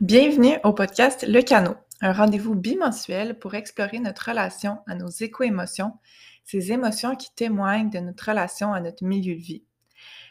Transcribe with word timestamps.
Bienvenue 0.00 0.58
au 0.64 0.72
podcast 0.72 1.24
Le 1.26 1.40
Canot, 1.40 1.76
un 2.00 2.12
rendez-vous 2.12 2.56
bimensuel 2.56 3.38
pour 3.38 3.54
explorer 3.54 4.00
notre 4.00 4.28
relation 4.28 4.78
à 4.88 4.96
nos 4.96 5.08
éco-émotions, 5.08 5.92
ces 6.44 6.72
émotions 6.72 7.14
qui 7.14 7.32
témoignent 7.32 7.90
de 7.90 8.00
notre 8.00 8.28
relation 8.28 8.72
à 8.72 8.80
notre 8.80 9.04
milieu 9.04 9.36
de 9.36 9.40
vie. 9.40 9.62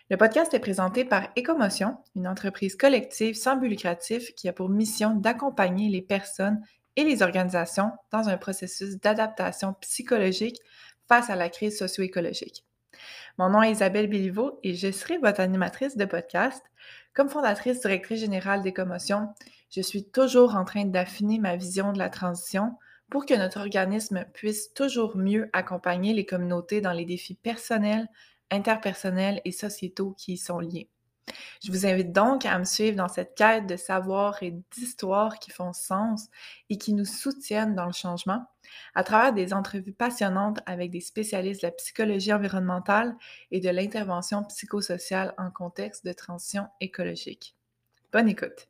Le 0.10 0.18
podcast 0.18 0.54
est 0.54 0.60
présenté 0.60 1.06
par 1.06 1.30
Écomotion, 1.38 1.98
une 2.18 2.28
entreprise 2.28 2.76
collective 2.76 3.36
sans 3.36 3.56
but 3.56 3.70
lucratif 3.70 4.36
qui 4.36 4.50
a 4.50 4.54
pour 4.54 4.68
mission 4.68 5.16
d'accompagner 5.16 5.88
les 5.88 6.02
personnes 6.02 6.62
et 6.98 7.06
les 7.06 7.22
organisations 7.22 7.92
dans 8.12 8.28
un 8.28 8.38
processus 8.38 8.98
d'adaptation 8.98 9.76
psychologique 9.80 10.60
face 11.08 11.30
à 11.30 11.38
la 11.38 11.48
crise 11.48 11.80
socio-écologique. 11.80 12.66
Mon 13.38 13.50
nom 13.50 13.62
est 13.62 13.72
Isabelle 13.72 14.08
Béliveau 14.08 14.60
et 14.64 14.76
je 14.76 14.92
serai 14.92 15.18
votre 15.18 15.40
animatrice 15.40 15.98
de 15.98 16.06
podcast. 16.06 16.64
Comme 17.14 17.30
fondatrice 17.30 17.82
directrice 17.82 18.20
générale 18.20 18.62
d'Écomotion, 18.62 19.30
je 19.70 19.82
suis 19.82 20.06
toujours 20.06 20.56
en 20.56 20.66
train 20.66 20.86
d'affiner 20.86 21.40
ma 21.40 21.56
vision 21.56 21.94
de 21.94 22.00
la 22.00 22.10
transition 22.10 22.78
pour 23.10 23.26
que 23.26 23.34
notre 23.34 23.60
organisme 23.60 24.26
puisse 24.34 24.74
toujours 24.74 25.18
mieux 25.18 25.50
accompagner 25.54 26.14
les 26.14 26.26
communautés 26.26 26.82
dans 26.82 26.94
les 26.94 27.06
défis 27.06 27.36
personnels, 27.36 28.08
interpersonnels 28.50 29.42
et 29.46 29.52
sociétaux 29.52 30.16
qui 30.18 30.34
y 30.34 30.38
sont 30.38 30.60
liés. 30.60 30.90
Je 31.64 31.72
vous 31.72 31.86
invite 31.86 32.12
donc 32.12 32.46
à 32.46 32.58
me 32.60 32.66
suivre 32.66 32.98
dans 32.98 33.08
cette 33.08 33.36
quête 33.36 33.68
de 33.68 33.76
savoir 33.76 34.44
et 34.44 34.52
d'histoire 34.76 35.40
qui 35.40 35.52
font 35.52 35.74
sens 35.74 36.28
et 36.70 36.78
qui 36.78 36.94
nous 36.94 37.06
soutiennent 37.06 37.76
dans 37.76 37.86
le 37.86 37.94
changement 37.94 38.46
à 38.96 39.04
travers 39.04 39.34
des 39.34 39.54
entrevues 39.54 39.94
passionnantes 39.94 40.60
avec 40.66 40.92
des 40.92 41.02
spécialistes 41.02 41.62
de 41.62 41.68
la 41.68 41.72
psychologie 41.72 42.34
environnementale 42.34 43.16
et 43.52 43.60
de 43.60 43.70
l'intervention 43.70 44.44
psychosociale 44.46 45.34
en 45.38 45.52
contexte 45.52 46.06
de 46.06 46.14
transition 46.14 46.68
écologique. 46.82 47.56
Bonne 48.12 48.30
écoute! 48.30 48.68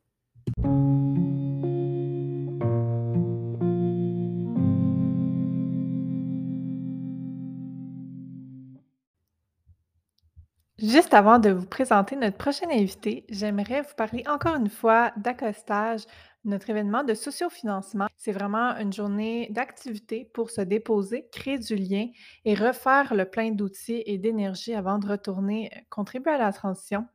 Juste 11.04 11.12
avant 11.12 11.38
de 11.38 11.50
vous 11.50 11.66
présenter 11.66 12.16
notre 12.16 12.38
prochain 12.38 12.66
invité, 12.70 13.26
j'aimerais 13.28 13.82
vous 13.82 13.94
parler 13.94 14.24
encore 14.26 14.56
une 14.56 14.70
fois 14.70 15.12
d'accostage, 15.18 16.04
notre 16.46 16.70
événement 16.70 17.04
de 17.04 17.12
sociofinancement. 17.12 18.06
C'est 18.16 18.32
vraiment 18.32 18.74
une 18.78 18.90
journée 18.90 19.48
d'activité 19.50 20.30
pour 20.32 20.48
se 20.48 20.62
déposer, 20.62 21.28
créer 21.30 21.58
du 21.58 21.76
lien 21.76 22.06
et 22.46 22.54
refaire 22.54 23.12
le 23.14 23.26
plein 23.26 23.50
d'outils 23.50 24.02
et 24.06 24.16
d'énergie 24.16 24.72
avant 24.72 24.98
de 24.98 25.06
retourner 25.06 25.70
euh, 25.76 25.80
contribuer 25.90 26.32
à 26.32 26.38
la 26.38 26.54
transition. 26.54 27.06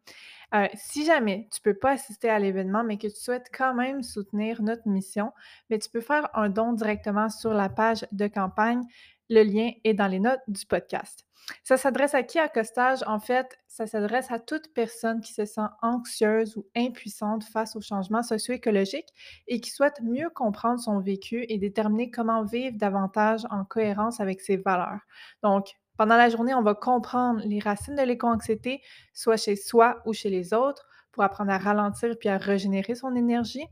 Euh, 0.54 0.68
si 0.76 1.04
jamais 1.04 1.48
tu 1.52 1.60
ne 1.66 1.74
peux 1.74 1.80
pas 1.80 1.94
assister 1.94 2.30
à 2.30 2.38
l'événement, 2.38 2.84
mais 2.84 3.00
que 3.00 3.08
tu 3.08 3.20
souhaites 3.20 3.50
quand 3.52 3.74
même 3.74 4.04
soutenir 4.04 4.62
notre 4.62 4.88
mission, 4.88 5.34
mais 5.72 5.80
tu 5.80 5.90
peux 5.90 6.02
faire 6.02 6.30
un 6.36 6.50
don 6.50 6.74
directement 6.74 7.30
sur 7.30 7.56
la 7.56 7.70
page 7.70 8.06
de 8.12 8.28
campagne. 8.28 8.84
Le 9.32 9.42
lien 9.42 9.72
est 9.84 9.96
dans 9.96 10.08
les 10.08 10.20
notes 10.20 10.42
du 10.48 10.68
podcast. 10.68 11.26
Ça 11.64 11.78
s'adresse 11.78 12.14
à 12.14 12.24
qui 12.24 12.40
accostage? 12.40 13.04
En 13.08 13.20
fait, 13.20 13.60
ça 13.68 13.88
s'adresse 13.88 14.32
à 14.32 14.40
toute 14.40 14.74
personne 14.74 15.22
qui 15.22 15.34
se 15.34 15.46
sent 15.46 15.62
anxieuse 15.82 16.58
ou 16.58 16.66
impuissante 16.76 17.44
face 17.44 17.76
au 17.76 17.82
changement 17.82 18.24
socio-écologique 18.24 19.08
et 19.48 19.60
qui 19.62 19.72
souhaite 19.72 20.02
mieux 20.02 20.30
comprendre 20.30 20.80
son 20.80 21.00
vécu 21.00 21.46
et 21.50 21.58
déterminer 21.58 22.12
comment 22.12 22.44
vivre 22.44 22.78
davantage 22.78 23.46
en 23.50 23.66
cohérence 23.66 24.20
avec 24.20 24.42
ses 24.42 24.58
valeurs. 24.58 25.02
Donc, 25.44 25.74
pendant 25.98 26.18
la 26.18 26.30
journée, 26.30 26.54
on 26.54 26.62
va 26.62 26.76
comprendre 26.76 27.42
les 27.44 27.60
racines 27.60 27.96
de 27.96 28.04
l'éco-anxiété, 28.04 28.82
soit 29.14 29.38
chez 29.38 29.56
soi 29.56 30.02
ou 30.06 30.14
chez 30.14 30.30
les 30.30 30.54
autres, 30.54 30.88
pour 31.12 31.24
apprendre 31.24 31.52
à 31.52 31.58
ralentir 31.58 32.16
puis 32.18 32.30
à 32.30 32.38
régénérer 32.38 32.96
son 32.96 33.16
énergie. 33.16 33.66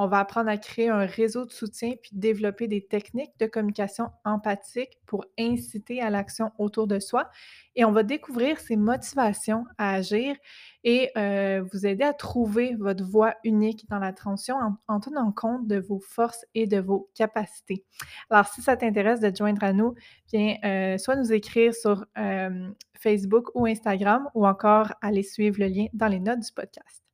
On 0.00 0.06
va 0.06 0.20
apprendre 0.20 0.48
à 0.48 0.56
créer 0.58 0.90
un 0.90 1.06
réseau 1.06 1.44
de 1.44 1.50
soutien 1.50 1.94
puis 2.00 2.12
développer 2.12 2.68
des 2.68 2.86
techniques 2.86 3.32
de 3.40 3.46
communication 3.46 4.12
empathique 4.24 4.96
pour 5.06 5.24
inciter 5.36 6.00
à 6.00 6.08
l'action 6.08 6.52
autour 6.56 6.86
de 6.86 7.00
soi. 7.00 7.28
Et 7.74 7.84
on 7.84 7.90
va 7.90 8.04
découvrir 8.04 8.60
ses 8.60 8.76
motivations 8.76 9.64
à 9.76 9.94
agir 9.94 10.36
et 10.84 11.10
euh, 11.18 11.64
vous 11.72 11.84
aider 11.84 12.04
à 12.04 12.12
trouver 12.12 12.76
votre 12.76 13.02
voie 13.02 13.34
unique 13.42 13.88
dans 13.88 13.98
la 13.98 14.12
transition 14.12 14.54
en, 14.86 15.00
tenant 15.00 15.32
compte 15.32 15.66
de 15.66 15.80
vos 15.80 15.98
forces 15.98 16.46
et 16.54 16.68
de 16.68 16.78
vos 16.78 17.10
capacités. 17.16 17.84
Alors, 18.30 18.46
si 18.46 18.62
ça 18.62 18.76
t'intéresse 18.76 19.18
de 19.18 19.34
joindre 19.34 19.64
à 19.64 19.72
nous, 19.72 19.96
euh, 20.32 20.96
soit 20.96 21.16
nous 21.16 21.32
écrire 21.32 21.74
sur 21.74 22.06
euh, 22.16 22.70
Facebook 22.94 23.48
ou 23.56 23.66
Instagram 23.66 24.30
ou 24.36 24.46
encore 24.46 24.92
aller 25.02 25.24
suivre 25.24 25.58
le 25.58 25.66
lien 25.66 25.86
dans 25.92 26.06
les 26.06 26.20
notes 26.20 26.38
du 26.38 26.52
podcast. 26.52 27.07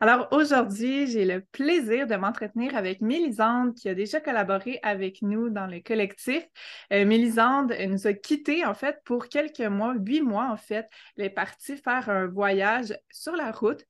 Alors 0.00 0.28
aujourd'hui, 0.30 1.06
j'ai 1.06 1.24
le 1.24 1.40
plaisir 1.40 2.06
de 2.06 2.14
m'entretenir 2.16 2.76
avec 2.76 3.00
Mélisande 3.00 3.74
qui 3.74 3.88
a 3.88 3.94
déjà 3.94 4.20
collaboré 4.20 4.78
avec 4.82 5.22
nous 5.22 5.50
dans 5.50 5.66
le 5.66 5.80
collectif. 5.80 6.46
Euh, 6.92 7.04
Mélisande 7.04 7.74
nous 7.88 8.06
a 8.06 8.12
quittés 8.12 8.64
en 8.64 8.74
fait 8.74 8.98
pour 9.04 9.28
quelques 9.28 9.60
mois, 9.60 9.94
huit 9.94 10.22
mois 10.22 10.50
en 10.50 10.56
fait. 10.56 10.88
Elle 11.16 11.24
est 11.26 11.30
partie 11.30 11.76
faire 11.76 12.08
un 12.08 12.26
voyage 12.26 12.98
sur 13.10 13.34
la 13.36 13.52
route 13.52 13.84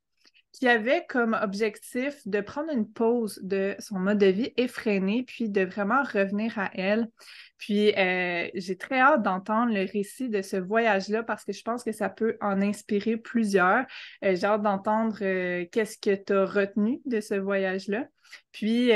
qui 0.56 0.68
avait 0.68 1.04
comme 1.06 1.38
objectif 1.40 2.26
de 2.26 2.40
prendre 2.40 2.72
une 2.72 2.90
pause 2.90 3.38
de 3.42 3.76
son 3.78 3.98
mode 3.98 4.18
de 4.18 4.26
vie 4.26 4.52
effréné, 4.56 5.22
puis 5.26 5.50
de 5.50 5.62
vraiment 5.62 6.02
revenir 6.02 6.58
à 6.58 6.70
elle. 6.72 7.10
Puis 7.58 7.92
euh, 7.94 8.48
j'ai 8.54 8.76
très 8.76 9.00
hâte 9.00 9.22
d'entendre 9.22 9.72
le 9.72 9.86
récit 9.90 10.30
de 10.30 10.40
ce 10.40 10.56
voyage-là 10.56 11.22
parce 11.22 11.44
que 11.44 11.52
je 11.52 11.62
pense 11.62 11.84
que 11.84 11.92
ça 11.92 12.08
peut 12.08 12.38
en 12.40 12.62
inspirer 12.62 13.18
plusieurs. 13.18 13.84
Euh, 14.24 14.34
j'ai 14.34 14.46
hâte 14.46 14.62
d'entendre 14.62 15.18
euh, 15.20 15.66
qu'est-ce 15.70 15.98
que 15.98 16.14
tu 16.14 16.32
as 16.32 16.46
retenu 16.46 17.00
de 17.04 17.20
ce 17.20 17.34
voyage-là. 17.34 18.06
Puis, 18.50 18.88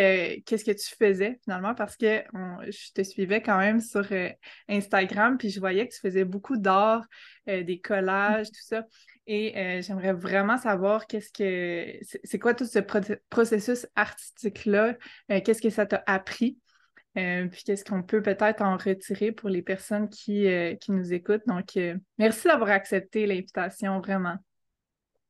qu'est-ce 0.44 0.65
que 0.65 0.72
tu 0.72 0.94
faisais 0.98 1.38
finalement? 1.44 1.72
Parce 1.72 1.97
que 1.97 2.25
je 2.69 2.92
te 2.92 3.03
suivais 3.03 3.41
quand 3.41 3.59
même 3.59 3.81
sur 3.81 4.04
Instagram, 4.69 5.38
puis 5.38 5.50
je 5.50 5.60
voyais 5.60 5.87
que 5.87 5.94
tu 5.94 6.00
faisais 6.00 6.25
beaucoup 6.25 6.56
d'art, 6.56 7.06
des 7.47 7.81
collages, 7.81 8.48
tout 8.48 8.60
ça. 8.60 8.84
Et 9.27 9.57
euh, 9.57 9.83
j'aimerais 9.83 10.13
vraiment 10.13 10.57
savoir 10.57 11.07
qu'est-ce 11.07 11.33
que 11.33 11.99
c'est 12.25 12.39
quoi 12.39 12.55
tout 12.55 12.65
ce 12.65 12.79
processus 13.29 13.87
artistique-là, 13.95 14.97
euh, 15.31 15.41
qu'est-ce 15.41 15.63
que 15.63 15.71
ça 15.71 15.87
t'a 15.87 16.03
appris, 16.07 16.59
euh, 17.17 17.47
puis 17.47 17.63
qu'est-ce 17.65 17.85
qu'on 17.85 18.03
peut 18.03 18.23
peut-être 18.23 18.63
en 18.63 18.77
retirer 18.77 19.33
pour 19.33 19.49
les 19.49 19.63
personnes 19.63 20.09
qui, 20.09 20.49
qui 20.81 20.93
nous 20.93 21.13
écoutent? 21.13 21.47
Donc, 21.47 21.79
merci 22.19 22.49
d'avoir 22.49 22.71
accepté 22.71 23.27
l'invitation, 23.27 24.01
vraiment. 24.01 24.37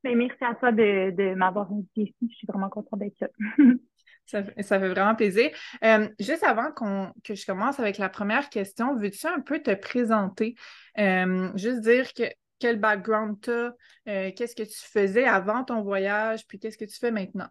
Ben, 0.03 0.17
merci 0.17 0.43
à 0.45 0.55
toi 0.55 0.73
de, 0.73 1.35
m'avoir 1.35 1.71
invité 1.71 2.03
ici. 2.03 2.29
Je 2.31 2.37
suis 2.37 2.47
vraiment 2.47 2.71
contente 2.71 3.01
d'être 3.01 3.21
là. 3.21 3.29
Ça, 4.27 4.45
ça, 4.63 4.79
fait 4.79 4.89
vraiment 4.89 5.17
plaisir. 5.17 5.51
juste 6.21 6.45
avant 6.45 6.71
que 6.71 7.35
je 7.35 7.45
commence 7.45 7.81
avec 7.81 7.99
la 7.99 8.09
première 8.09 8.49
question, 8.49 8.95
veux-tu 8.95 9.27
un 9.27 9.41
peu 9.41 9.59
te 9.59 9.75
présenter? 9.75 10.55
juste 11.57 11.81
dire 11.81 12.13
que 12.13 12.23
quel 12.61 12.79
background 12.79 13.41
tu 13.41 13.51
as, 13.51 13.75
euh, 14.09 14.31
qu'est-ce 14.37 14.55
que 14.55 14.63
tu 14.63 14.79
faisais 14.79 15.25
avant 15.25 15.65
ton 15.65 15.83
voyage, 15.83 16.47
puis 16.47 16.59
qu'est-ce 16.59 16.79
que 16.79 16.85
tu 16.85 16.99
fais 16.99 17.11
maintenant? 17.11 17.49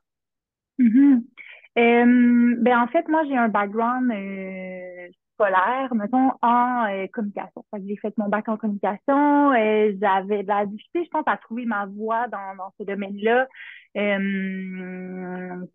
Mm-hmm. 0.79 2.61
ben 2.63 2.79
en 2.79 2.87
fait, 2.87 3.07
moi, 3.09 3.23
j'ai 3.27 3.35
un 3.35 3.49
background 3.49 4.09
euh, 4.11 5.07
scolaire, 5.33 5.93
mettons, 5.93 6.31
en 6.41 6.85
communication. 7.11 7.65
j'ai 7.85 7.97
fait 7.97 8.17
mon 8.17 8.29
bac 8.29 8.47
en 8.47 8.55
communication. 8.55 9.51
J'avais 9.99 10.43
de 10.43 10.47
la 10.47 10.65
difficulté, 10.65 11.05
je 11.05 11.09
pense, 11.09 11.23
à 11.25 11.37
trouver 11.37 11.65
ma 11.65 11.85
voie 11.85 12.27
dans, 12.27 12.55
dans 12.57 12.73
ce 12.79 12.85
domaine-là. 12.85 13.47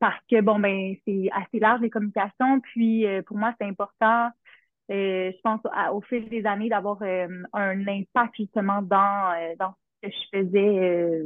parce 0.01 0.21
que, 0.31 0.41
bon, 0.41 0.59
ben, 0.59 0.95
c'est 1.07 1.29
assez 1.33 1.59
large, 1.59 1.81
les 1.81 1.91
communications. 1.91 2.61
Puis, 2.61 3.05
pour 3.27 3.37
moi, 3.37 3.55
c'est 3.61 3.67
important 3.67 4.31
euh, 4.91 5.33
je 5.33 5.41
pense 5.43 5.61
au 5.93 6.01
fil 6.03 6.29
des 6.29 6.45
années 6.45 6.69
d'avoir 6.69 6.99
euh, 7.03 7.27
un 7.53 7.89
impact 7.89 8.35
justement 8.37 8.83
dans, 8.83 9.33
euh, 9.33 9.55
dans 9.59 9.75
ce 10.03 10.09
que 10.09 10.15
je 10.15 10.39
faisais 10.39 11.23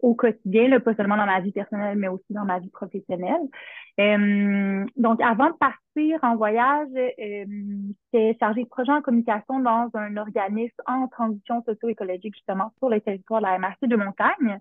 au 0.00 0.14
quotidien, 0.14 0.68
là, 0.68 0.80
pas 0.80 0.94
seulement 0.94 1.16
dans 1.16 1.24
ma 1.24 1.40
vie 1.40 1.52
personnelle, 1.52 1.96
mais 1.96 2.08
aussi 2.08 2.26
dans 2.30 2.44
ma 2.44 2.58
vie 2.58 2.68
professionnelle. 2.68 3.40
donc, 4.96 5.22
avant 5.22 5.50
de 5.50 5.56
partir 5.56 6.18
en 6.22 6.36
voyage, 6.36 6.88
j'étais 7.16 8.36
chargée 8.38 8.64
de 8.64 8.68
projet 8.68 8.92
en 8.92 9.00
communication 9.00 9.60
dans 9.60 9.88
un 9.94 10.16
organisme 10.18 10.82
en 10.86 11.08
transition 11.08 11.62
socio-écologique, 11.64 12.34
justement, 12.34 12.72
sur 12.78 12.90
le 12.90 13.00
territoire 13.00 13.40
de 13.40 13.46
la 13.46 13.58
MRC 13.58 13.86
de 13.88 13.96
Montagne. 13.96 14.60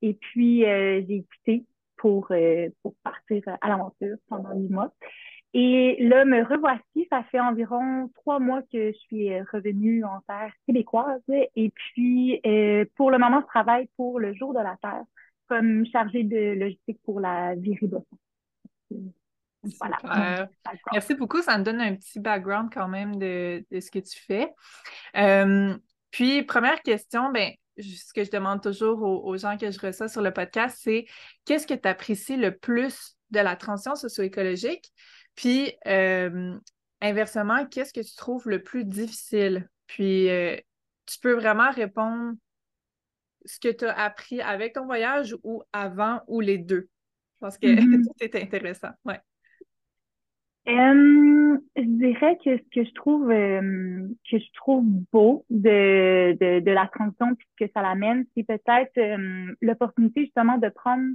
Et 0.00 0.14
puis, 0.14 0.60
j'ai 0.62 1.26
quitté 1.34 1.66
pour, 1.98 2.32
pour 2.82 2.94
partir 3.02 3.42
à 3.60 3.68
l'aventure 3.68 4.16
pendant 4.28 4.54
huit 4.54 4.70
mois. 4.70 4.92
Et 5.52 5.96
là, 6.00 6.24
me 6.24 6.44
revoici, 6.44 7.08
ça 7.10 7.24
fait 7.24 7.40
environ 7.40 8.08
trois 8.14 8.38
mois 8.38 8.62
que 8.62 8.92
je 8.92 8.98
suis 8.98 9.32
euh, 9.32 9.42
revenue 9.52 10.04
en 10.04 10.20
terre 10.28 10.52
québécoise. 10.66 11.22
Et 11.56 11.70
puis, 11.70 12.40
euh, 12.46 12.84
pour 12.94 13.10
le 13.10 13.18
moment, 13.18 13.40
je 13.40 13.46
travaille 13.46 13.88
pour 13.96 14.20
le 14.20 14.32
Jour 14.34 14.54
de 14.54 14.60
la 14.60 14.76
Terre 14.80 15.02
comme 15.48 15.84
chargée 15.86 16.22
de 16.22 16.54
logistique 16.54 17.00
pour 17.04 17.18
la 17.18 17.56
Viribosson. 17.56 18.06
Voilà. 19.80 20.48
Merci 20.92 21.14
beaucoup. 21.14 21.42
Ça 21.42 21.58
me 21.58 21.64
donne 21.64 21.80
un 21.80 21.96
petit 21.96 22.20
background 22.20 22.70
quand 22.72 22.88
même 22.88 23.16
de, 23.16 23.64
de 23.70 23.80
ce 23.80 23.90
que 23.90 23.98
tu 23.98 24.18
fais. 24.20 24.52
Euh, 25.16 25.76
puis, 26.10 26.42
première 26.44 26.80
question, 26.82 27.30
ben, 27.32 27.52
ce 27.76 28.12
que 28.12 28.24
je 28.24 28.30
demande 28.30 28.62
toujours 28.62 29.02
aux, 29.02 29.36
gens 29.36 29.56
que 29.56 29.70
je 29.70 29.80
reçois 29.80 30.08
sur 30.08 30.22
le 30.22 30.32
podcast, 30.32 30.78
c'est 30.82 31.06
qu'est-ce 31.44 31.66
que 31.66 31.74
tu 31.74 31.88
apprécies 31.88 32.36
le 32.36 32.56
plus 32.56 33.16
de 33.30 33.40
la 33.40 33.56
transition 33.56 33.94
socio-écologique? 33.94 34.92
Puis, 35.40 35.72
euh, 35.86 36.58
inversement, 37.00 37.64
qu'est-ce 37.64 37.94
que 37.94 38.06
tu 38.06 38.14
trouves 38.14 38.46
le 38.46 38.62
plus 38.62 38.84
difficile? 38.84 39.70
Puis, 39.86 40.28
euh, 40.28 40.54
tu 41.06 41.18
peux 41.18 41.32
vraiment 41.32 41.70
répondre 41.70 42.34
ce 43.46 43.58
que 43.58 43.72
tu 43.72 43.86
as 43.86 43.98
appris 43.98 44.42
avec 44.42 44.74
ton 44.74 44.84
voyage 44.84 45.34
ou 45.42 45.62
avant 45.72 46.20
ou 46.26 46.40
les 46.42 46.58
deux? 46.58 46.90
Je 47.36 47.46
pense 47.46 47.56
que 47.56 47.66
tout 48.06 48.14
est 48.20 48.34
intéressant. 48.36 48.90
Ouais. 49.06 49.18
je 50.66 51.84
dirais 51.86 52.36
que 52.44 52.58
ce 52.58 52.70
que 52.74 52.84
je 52.84 52.92
trouve 52.92 53.28
que 53.28 54.38
je 54.38 54.52
trouve 54.56 54.84
beau 55.10 55.46
de, 55.48 56.36
de, 56.60 56.70
la 56.70 56.86
transition 56.88 57.34
puisque 57.34 57.60
que 57.60 57.72
ça 57.72 57.80
l'amène, 57.80 58.26
c'est 58.36 58.46
peut-être 58.46 59.56
l'opportunité 59.62 60.24
justement 60.24 60.58
de 60.58 60.68
prendre 60.68 61.14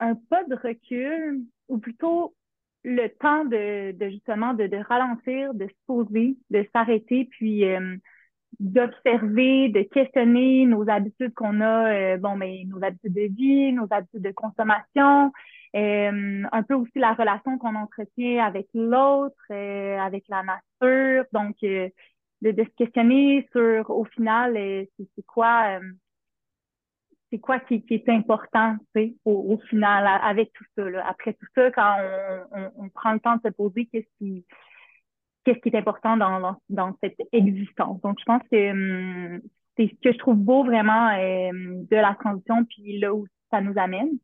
un 0.00 0.16
pas 0.28 0.44
de 0.44 0.54
recul 0.54 1.40
ou 1.68 1.78
plutôt 1.78 2.34
le 2.84 3.08
temps 3.08 3.44
de, 3.44 3.92
de 3.92 4.08
justement 4.10 4.54
de, 4.54 4.66
de 4.66 4.76
ralentir, 4.76 5.54
de 5.54 5.66
se 5.66 5.74
poser, 5.86 6.36
de 6.50 6.66
s'arrêter, 6.72 7.26
puis 7.30 7.64
d'observer, 8.60 9.68
de 9.68 9.82
questionner 9.82 10.66
nos 10.66 10.88
habitudes 10.88 11.34
qu'on 11.34 11.60
a, 11.60 11.92
euh, 11.92 12.16
bon, 12.16 12.36
mais 12.36 12.64
ben, 12.64 12.70
nos 12.70 12.84
habitudes 12.84 13.14
de 13.14 13.34
vie, 13.34 13.72
nos 13.72 13.86
habitudes 13.90 14.22
de 14.22 14.32
consommation, 14.32 15.32
euh, 15.76 16.42
un 16.50 16.62
peu 16.64 16.74
aussi 16.74 16.98
la 16.98 17.14
relation 17.14 17.58
qu'on 17.58 17.76
entretient 17.76 18.44
avec 18.44 18.66
l'autre, 18.74 19.36
euh, 19.50 19.98
avec 19.98 20.24
la 20.28 20.42
nature. 20.42 21.24
Donc, 21.32 21.56
de, 21.62 21.90
de, 22.42 22.64
se 22.64 22.74
questionner 22.76 23.48
sur, 23.52 23.90
au 23.90 24.04
final, 24.04 24.54
c'est 24.96 25.26
quoi, 25.26 25.78
c'est 27.30 27.38
quoi 27.38 27.60
qui, 27.60 27.84
est 27.90 28.08
important, 28.08 28.76
au, 29.24 29.54
au, 29.54 29.58
final, 29.68 30.06
avec 30.22 30.52
tout 30.52 30.64
ça. 30.76 30.88
Là. 30.88 31.06
Après 31.06 31.34
tout 31.34 31.46
ça, 31.54 31.70
quand 31.70 31.96
on, 32.76 32.88
prend 32.88 33.12
le 33.12 33.20
temps 33.20 33.36
de 33.36 33.42
se 33.42 33.48
poser, 33.48 33.86
qu'est-ce 33.86 34.08
qui 34.18 34.44
qu'est-ce 35.44 35.60
qui 35.60 35.68
est 35.70 35.78
important 35.78 36.16
dans, 36.16 36.56
dans, 36.68 36.96
cette 37.02 37.18
existence? 37.32 38.00
Donc, 38.02 38.18
je 38.18 38.24
pense 38.24 38.42
que 38.50 38.70
hum, 38.70 39.40
c'est 39.76 39.88
ce 39.88 40.00
que 40.02 40.12
je 40.12 40.18
trouve 40.18 40.36
beau 40.36 40.64
vraiment 40.64 41.10
euh, 41.10 41.50
de 41.52 41.96
la 41.96 42.14
transition, 42.14 42.64
puis 42.64 42.98
là 42.98 43.14
où 43.14 43.26
ça 43.50 43.60
nous 43.60 43.78
amène. 43.78 44.18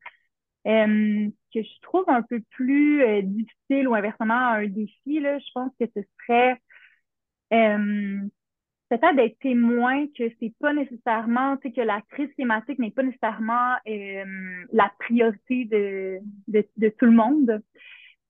Euh, 0.67 1.29
ce 1.53 1.61
que 1.61 1.65
je 1.65 1.81
trouve 1.83 2.05
un 2.09 2.23
peu 2.23 2.41
plus 2.51 3.03
euh, 3.03 3.23
difficile 3.23 3.89
ou 3.89 3.95
inversement 3.95 4.35
un 4.35 4.67
défi, 4.67 5.21
là, 5.21 5.39
je 5.39 5.51
pense 5.55 5.71
que 5.79 5.87
ce 5.95 6.03
serait 6.27 6.59
hum, 7.51 8.31
peut-être 8.91 9.17
d'être 9.17 9.39
témoin 9.41 10.07
que 10.09 10.25
c'est 10.41 10.53
pas 10.61 10.73
nécessairement, 10.73 11.57
tu 11.57 11.69
sais, 11.69 11.75
que 11.75 11.81
la 11.81 12.01
crise 12.11 12.33
climatique 12.35 12.79
n'est 12.79 12.91
pas 12.91 13.03
nécessairement 13.03 13.77
la 13.85 14.93
priorité 14.99 15.65
de, 15.65 16.19
de, 16.49 16.67
de, 16.77 16.89
tout 16.89 17.07
le 17.07 17.13
monde. 17.13 17.63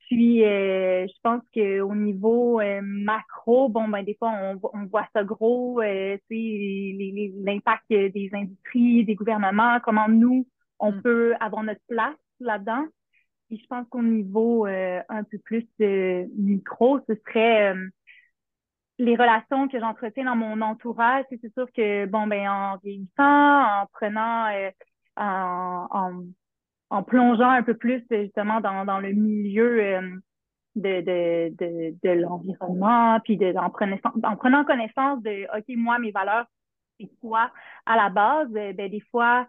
Puis, 0.06 0.44
euh, 0.44 1.06
je 1.06 1.20
pense 1.22 1.42
qu'au 1.54 1.94
niveau 1.94 2.60
euh, 2.60 2.80
macro, 2.82 3.68
bon, 3.68 3.88
ben 3.88 4.02
des 4.02 4.14
fois, 4.14 4.32
on, 4.32 4.60
on 4.74 4.84
voit 4.86 5.08
ça 5.14 5.24
gros, 5.24 5.80
euh, 5.80 6.18
l'impact 6.30 7.88
des 7.88 8.30
industries, 8.32 9.04
des 9.04 9.14
gouvernements, 9.14 9.80
comment 9.80 10.08
nous, 10.08 10.46
on 10.78 10.92
mm. 10.92 11.02
peut 11.02 11.34
avoir 11.40 11.62
notre 11.62 11.80
place 11.88 12.16
là-dedans. 12.40 12.84
Puis, 13.48 13.58
je 13.62 13.66
pense 13.66 13.86
qu'au 13.88 14.02
niveau 14.02 14.66
euh, 14.66 15.00
un 15.08 15.24
peu 15.24 15.38
plus 15.38 15.66
micro, 16.36 17.00
ce 17.08 17.14
serait 17.26 17.74
les 18.98 19.16
relations 19.16 19.68
que 19.68 19.80
j'entretiens 19.80 20.24
dans 20.24 20.36
mon 20.36 20.60
entourage. 20.60 21.24
C'est 21.30 21.52
sûr 21.52 21.66
que, 21.72 22.06
bon, 22.06 22.26
ben 22.26 22.48
en 22.48 22.76
vieillissant, 22.78 23.82
en 23.82 23.86
prenant, 23.92 24.48
en, 25.16 25.88
en 25.90 26.22
en 26.90 27.02
plongeant 27.02 27.50
un 27.50 27.62
peu 27.62 27.74
plus 27.74 28.04
justement 28.10 28.60
dans, 28.60 28.84
dans 28.84 29.00
le 29.00 29.12
milieu 29.12 29.80
euh, 29.80 30.16
de, 30.76 31.00
de, 31.00 31.54
de, 31.56 31.96
de 32.02 32.10
l'environnement, 32.10 33.18
puis 33.24 33.36
de, 33.36 33.56
en, 33.56 33.70
prenant, 33.70 33.98
en 34.22 34.36
prenant 34.36 34.64
connaissance 34.64 35.22
de 35.22 35.44
OK, 35.56 35.64
moi, 35.76 35.98
mes 35.98 36.12
valeurs, 36.12 36.46
c'est 37.00 37.10
quoi 37.20 37.50
à 37.86 37.96
la 37.96 38.10
base, 38.10 38.48
euh, 38.54 38.72
ben, 38.72 38.88
des 38.90 39.00
fois, 39.10 39.46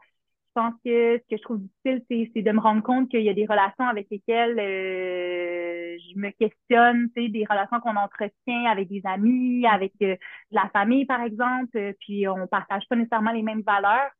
pense 0.55 0.73
que 0.83 1.17
ce 1.17 1.29
que 1.29 1.37
je 1.37 1.41
trouve 1.41 1.59
difficile, 1.85 2.31
c'est 2.33 2.41
de 2.41 2.51
me 2.51 2.59
rendre 2.59 2.81
compte 2.81 3.09
qu'il 3.09 3.21
y 3.21 3.29
a 3.29 3.33
des 3.33 3.45
relations 3.45 3.87
avec 3.87 4.07
lesquelles 4.09 4.57
euh, 4.57 5.97
je 5.99 6.17
me 6.17 6.31
questionne, 6.31 7.09
des 7.15 7.45
relations 7.47 7.79
qu'on 7.81 7.95
entretient 7.95 8.65
avec 8.65 8.87
des 8.87 9.01
amis, 9.03 9.67
avec 9.67 9.93
la 10.51 10.69
famille, 10.69 11.05
par 11.05 11.21
exemple, 11.21 11.93
puis 11.99 12.27
on 12.27 12.47
partage 12.47 12.83
pas 12.89 12.95
nécessairement 12.95 13.31
les 13.31 13.43
mêmes 13.43 13.61
valeurs. 13.61 14.11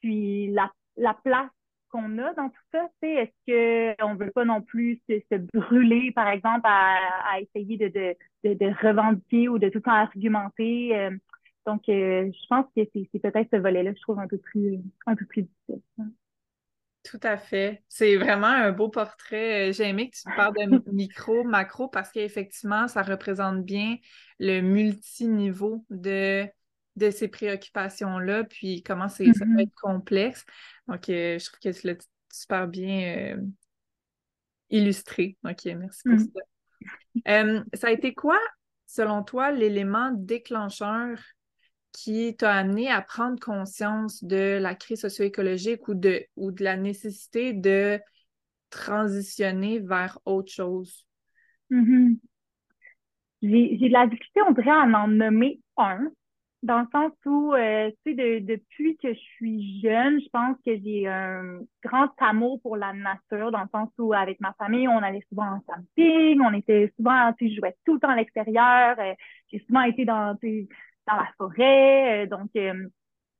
Puis 0.00 0.48
la, 0.52 0.70
la 0.96 1.14
place 1.14 1.50
qu'on 1.90 2.18
a 2.18 2.34
dans 2.34 2.48
tout 2.48 2.62
ça, 2.72 2.86
est-ce 3.02 3.96
qu'on 3.96 4.14
ne 4.14 4.18
veut 4.18 4.30
pas 4.30 4.44
non 4.44 4.60
plus 4.60 5.00
se, 5.08 5.36
brûler, 5.54 6.12
par 6.12 6.28
exemple, 6.28 6.62
à, 6.64 7.40
essayer 7.40 7.76
de, 7.76 7.88
de, 7.88 8.54
de, 8.54 8.86
revendiquer 8.86 9.48
ou 9.48 9.58
de 9.58 9.68
tout 9.68 9.78
le 9.78 9.82
temps 9.82 9.92
argumenter? 9.92 10.96
Euh, 10.96 11.10
donc, 11.68 11.86
euh, 11.90 12.30
je 12.32 12.46
pense 12.48 12.64
que 12.74 12.80
c'est 12.94 13.20
peut-être 13.20 13.48
ce 13.52 13.58
volet-là, 13.58 13.92
je 13.94 14.00
trouve 14.00 14.18
un 14.18 14.26
peu 14.26 14.38
plus, 14.38 14.80
un 15.04 15.14
peu 15.14 15.26
plus 15.26 15.42
difficile. 15.42 15.82
Tout 17.02 17.20
à 17.22 17.36
fait. 17.36 17.82
C'est 17.88 18.16
vraiment 18.16 18.46
un 18.46 18.72
beau 18.72 18.88
portrait. 18.88 19.70
J'ai 19.74 19.84
aimé 19.84 20.08
que 20.08 20.16
tu 20.16 20.34
parles 20.34 20.54
de 20.54 20.90
micro, 20.90 21.44
macro, 21.44 21.86
parce 21.88 22.10
qu'effectivement, 22.10 22.88
ça 22.88 23.02
représente 23.02 23.64
bien 23.66 23.96
le 24.38 24.62
multiniveau 24.62 25.84
de 25.90 26.46
de 26.96 27.10
ces 27.10 27.28
préoccupations-là, 27.28 28.42
puis 28.42 28.82
comment 28.82 29.08
c'est, 29.08 29.32
ça 29.32 29.44
peut 29.44 29.52
mm-hmm. 29.52 29.62
être 29.62 29.74
complexe. 29.80 30.44
Donc, 30.88 31.08
euh, 31.08 31.38
je 31.38 31.44
trouve 31.44 31.60
que 31.60 31.78
tu 31.78 31.86
l'as 31.86 32.08
super 32.32 32.66
bien 32.66 33.36
euh, 33.36 33.40
illustré. 34.68 35.36
OK, 35.44 35.64
merci 35.66 36.02
pour 36.02 36.14
mm. 36.14 36.28
ça. 36.34 36.40
Euh, 37.28 37.62
ça 37.74 37.86
a 37.86 37.90
été 37.92 38.14
quoi, 38.14 38.38
selon 38.86 39.22
toi, 39.22 39.52
l'élément 39.52 40.10
déclencheur 40.10 41.20
qui 42.02 42.36
t'a 42.36 42.54
amené 42.54 42.90
à 42.90 43.02
prendre 43.02 43.40
conscience 43.40 44.22
de 44.22 44.58
la 44.60 44.74
crise 44.76 45.00
socio-écologique 45.00 45.88
ou 45.88 45.94
de, 45.94 46.24
ou 46.36 46.52
de 46.52 46.62
la 46.62 46.76
nécessité 46.76 47.52
de 47.52 47.98
transitionner 48.70 49.80
vers 49.80 50.18
autre 50.24 50.52
chose? 50.52 51.06
Mm-hmm. 51.70 52.18
J'ai 53.42 53.88
de 53.88 53.92
la 53.92 54.06
difficulté, 54.06 54.42
on 54.46 54.52
dirait, 54.52 54.70
à 54.70 54.82
en 54.82 55.08
nommer 55.08 55.60
un 55.76 56.10
dans 56.62 56.80
le 56.80 56.86
sens 56.90 57.12
où, 57.24 57.54
euh, 57.54 57.90
tu 58.04 58.16
sais, 58.16 58.40
depuis 58.40 58.96
que 58.96 59.14
je 59.14 59.18
suis 59.18 59.80
jeune, 59.80 60.20
je 60.20 60.28
pense 60.32 60.56
que 60.66 60.76
j'ai 60.76 61.06
un 61.06 61.60
grand 61.84 62.10
amour 62.18 62.60
pour 62.62 62.76
la 62.76 62.92
nature, 62.92 63.52
dans 63.52 63.62
le 63.62 63.68
sens 63.70 63.90
où, 63.98 64.12
avec 64.12 64.40
ma 64.40 64.52
famille, 64.54 64.88
on 64.88 64.98
allait 64.98 65.24
souvent 65.28 65.46
en 65.46 65.60
camping, 65.60 66.40
on 66.40 66.52
était 66.54 66.92
souvent, 66.96 67.32
tu 67.34 67.46
sais, 67.46 67.54
je 67.54 67.60
jouais 67.60 67.76
tout 67.84 67.94
le 67.94 68.00
temps 68.00 68.08
à 68.08 68.16
l'extérieur, 68.16 68.96
euh, 68.98 69.14
j'ai 69.52 69.60
souvent 69.66 69.82
été 69.82 70.04
dans, 70.04 70.36
dans 71.08 71.16
la 71.16 71.28
forêt, 71.36 72.24
euh, 72.24 72.26
donc 72.26 72.50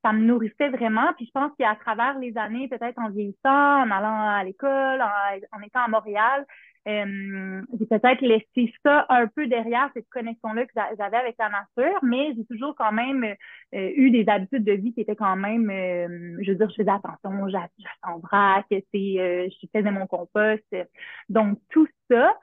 ça 0.03 0.13
me 0.13 0.23
nourrissait 0.23 0.69
vraiment. 0.69 1.13
Puis 1.15 1.25
je 1.25 1.31
pense 1.31 1.51
qu'à 1.57 1.75
travers 1.75 2.17
les 2.19 2.37
années, 2.37 2.67
peut-être 2.67 2.99
en 2.99 3.09
vieillissant, 3.09 3.83
en 3.83 3.91
allant 3.91 4.29
à 4.29 4.43
l'école, 4.43 5.01
en, 5.01 5.57
en 5.57 5.61
étant 5.61 5.81
à 5.81 5.87
Montréal, 5.87 6.45
euh, 6.87 7.61
j'ai 7.77 7.85
peut-être 7.85 8.21
laissé 8.21 8.73
ça 8.83 9.05
un 9.09 9.27
peu 9.27 9.47
derrière, 9.47 9.89
cette 9.93 10.09
connexion-là 10.09 10.65
que 10.65 10.71
j'avais 10.97 11.17
avec 11.17 11.35
la 11.37 11.49
nature, 11.49 11.99
mais 12.01 12.33
j'ai 12.35 12.45
toujours 12.45 12.73
quand 12.75 12.91
même 12.91 13.23
euh, 13.23 13.91
eu 13.95 14.09
des 14.11 14.27
habitudes 14.27 14.63
de 14.63 14.71
vie 14.73 14.93
qui 14.93 15.01
étaient 15.01 15.15
quand 15.15 15.35
même, 15.35 15.69
euh, 15.69 16.37
je 16.41 16.51
veux 16.51 16.57
dire, 16.57 16.69
je 16.69 16.75
faisais 16.75 16.89
attention, 16.89 17.49
j'attends 17.49 18.15
en 18.15 18.19
vrac, 18.19 18.65
je 18.71 19.67
faisais 19.73 19.91
mon 19.91 20.07
compost. 20.07 20.63
Donc, 21.27 21.59
tout 21.69 21.87
ça, 22.09 22.33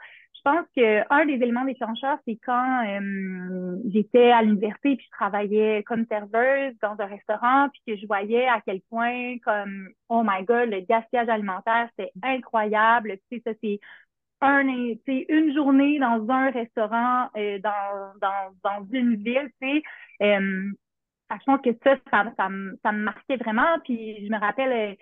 pense 0.47 0.67
qu'un 0.77 1.27
des 1.27 1.35
éléments 1.35 1.65
déclencheurs, 1.65 2.19
c'est 2.27 2.39
quand 2.45 2.85
j'étais 3.93 4.31
à 4.31 4.43
l'université 4.43 4.97
puis 4.97 5.05
je 5.05 5.17
travaillais 5.17 5.83
comme 5.83 6.07
serveuse 6.07 6.75
dans 6.81 6.97
un 6.99 7.07
restaurant 7.07 7.69
puis 7.71 7.83
que 7.87 8.01
je 8.01 8.07
voyais 8.07 8.47
à 8.47 8.61
quel 8.65 8.81
point 8.83 9.39
comme 9.45 9.89
oh 10.09 10.23
my 10.25 10.45
god 10.45 10.71
le 10.71 10.81
gaspillage 10.81 11.29
alimentaire 11.29 11.89
c'est 11.99 12.13
incroyable 12.23 13.19
tu 13.31 13.39
sais 13.39 13.43
ça 13.45 13.59
c'est 13.61 13.81
un, 14.41 14.67
une 14.69 15.55
journée 15.55 15.99
dans 15.99 16.29
un 16.29 16.51
restaurant 16.51 17.29
euh, 17.37 17.59
dans, 17.59 18.13
dans, 18.21 18.53
dans 18.63 18.87
une 18.93 19.17
ville, 19.17 19.51
tu 19.61 19.69
sais, 19.69 19.83
euh, 20.23 20.71
je 21.31 21.45
pense 21.45 21.61
que 21.61 21.71
ça, 21.83 21.97
ça, 22.11 22.33
ça, 22.37 22.49
me, 22.49 22.79
ça 22.85 22.93
me 22.93 23.03
marquait 23.03 23.37
vraiment. 23.37 23.79
Puis 23.85 24.25
je 24.25 24.31
me 24.31 24.39
rappelle 24.39 24.73
euh, 24.73 24.95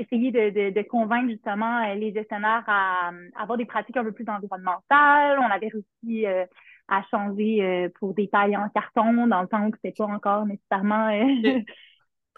essayer 0.00 0.30
de, 0.30 0.50
de, 0.50 0.70
de, 0.70 0.82
convaincre 0.82 1.30
justement 1.30 1.84
euh, 1.84 1.94
les 1.94 2.12
gestionnaires 2.12 2.64
à, 2.66 3.10
avoir 3.36 3.58
des 3.58 3.66
pratiques 3.66 3.96
un 3.96 4.04
peu 4.04 4.12
plus 4.12 4.28
environnementales. 4.28 5.38
On 5.38 5.50
avait 5.50 5.68
réussi 5.68 6.26
à 6.88 7.02
changer 7.10 7.88
pour 7.98 8.14
des 8.14 8.28
tailles 8.28 8.56
en 8.56 8.68
carton 8.70 9.26
dans 9.26 9.42
le 9.42 9.48
temps 9.48 9.66
où 9.66 9.72
c'était 9.74 9.94
pas 9.96 10.06
encore 10.06 10.46
nécessairement 10.46 11.10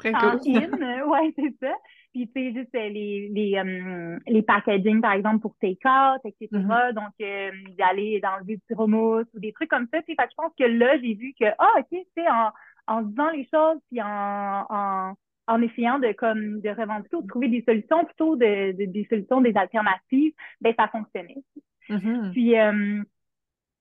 Très 0.00 0.12
cool. 0.12 0.40
ouais, 1.10 1.34
c'est 1.36 1.54
ça. 1.60 1.74
Puis, 2.12 2.26
tu 2.26 2.32
sais, 2.32 2.52
juste 2.52 2.74
euh, 2.74 2.88
les, 2.88 3.28
les, 3.32 3.56
euh, 3.56 4.18
les 4.26 4.42
packaging, 4.42 5.00
par 5.00 5.12
exemple, 5.12 5.40
pour 5.40 5.54
take-out, 5.60 6.20
etc. 6.24 6.48
Mm-hmm. 6.52 6.92
Donc, 6.94 7.12
euh, 7.20 7.50
d'aller 7.78 8.20
dans 8.20 8.36
le 8.38 8.44
du 8.44 8.60
mousse 8.90 9.26
ou 9.34 9.38
des 9.38 9.52
trucs 9.52 9.70
comme 9.70 9.86
ça. 9.92 10.02
Fait 10.02 10.16
que 10.16 10.22
je 10.30 10.34
pense 10.36 10.52
que 10.58 10.64
là, 10.64 10.98
j'ai 10.98 11.14
vu 11.14 11.34
que, 11.38 11.46
ah, 11.58 11.72
OK, 11.78 11.86
tu 11.90 11.98
sais, 12.16 12.28
en, 12.28 12.50
en 12.88 13.02
disant 13.02 13.30
les 13.30 13.46
choses, 13.52 13.78
puis 13.90 14.02
en, 14.02 14.66
en, 14.68 15.14
en 15.46 15.62
essayant 15.62 15.98
de 15.98 16.12
comme 16.12 16.60
de 16.60 16.68
revendiquer 16.70 17.16
ou 17.16 17.22
de 17.22 17.28
trouver 17.28 17.48
des 17.48 17.62
solutions 17.66 18.04
plutôt 18.04 18.36
de, 18.36 18.72
des 18.72 19.06
solutions, 19.08 19.40
des 19.40 19.56
alternatives, 19.56 20.32
ben 20.60 20.74
ça 20.78 20.88
fonctionnait. 20.88 21.42
Mm-hmm. 21.88 22.32
Puis 22.32 22.58
euh, 22.58 23.02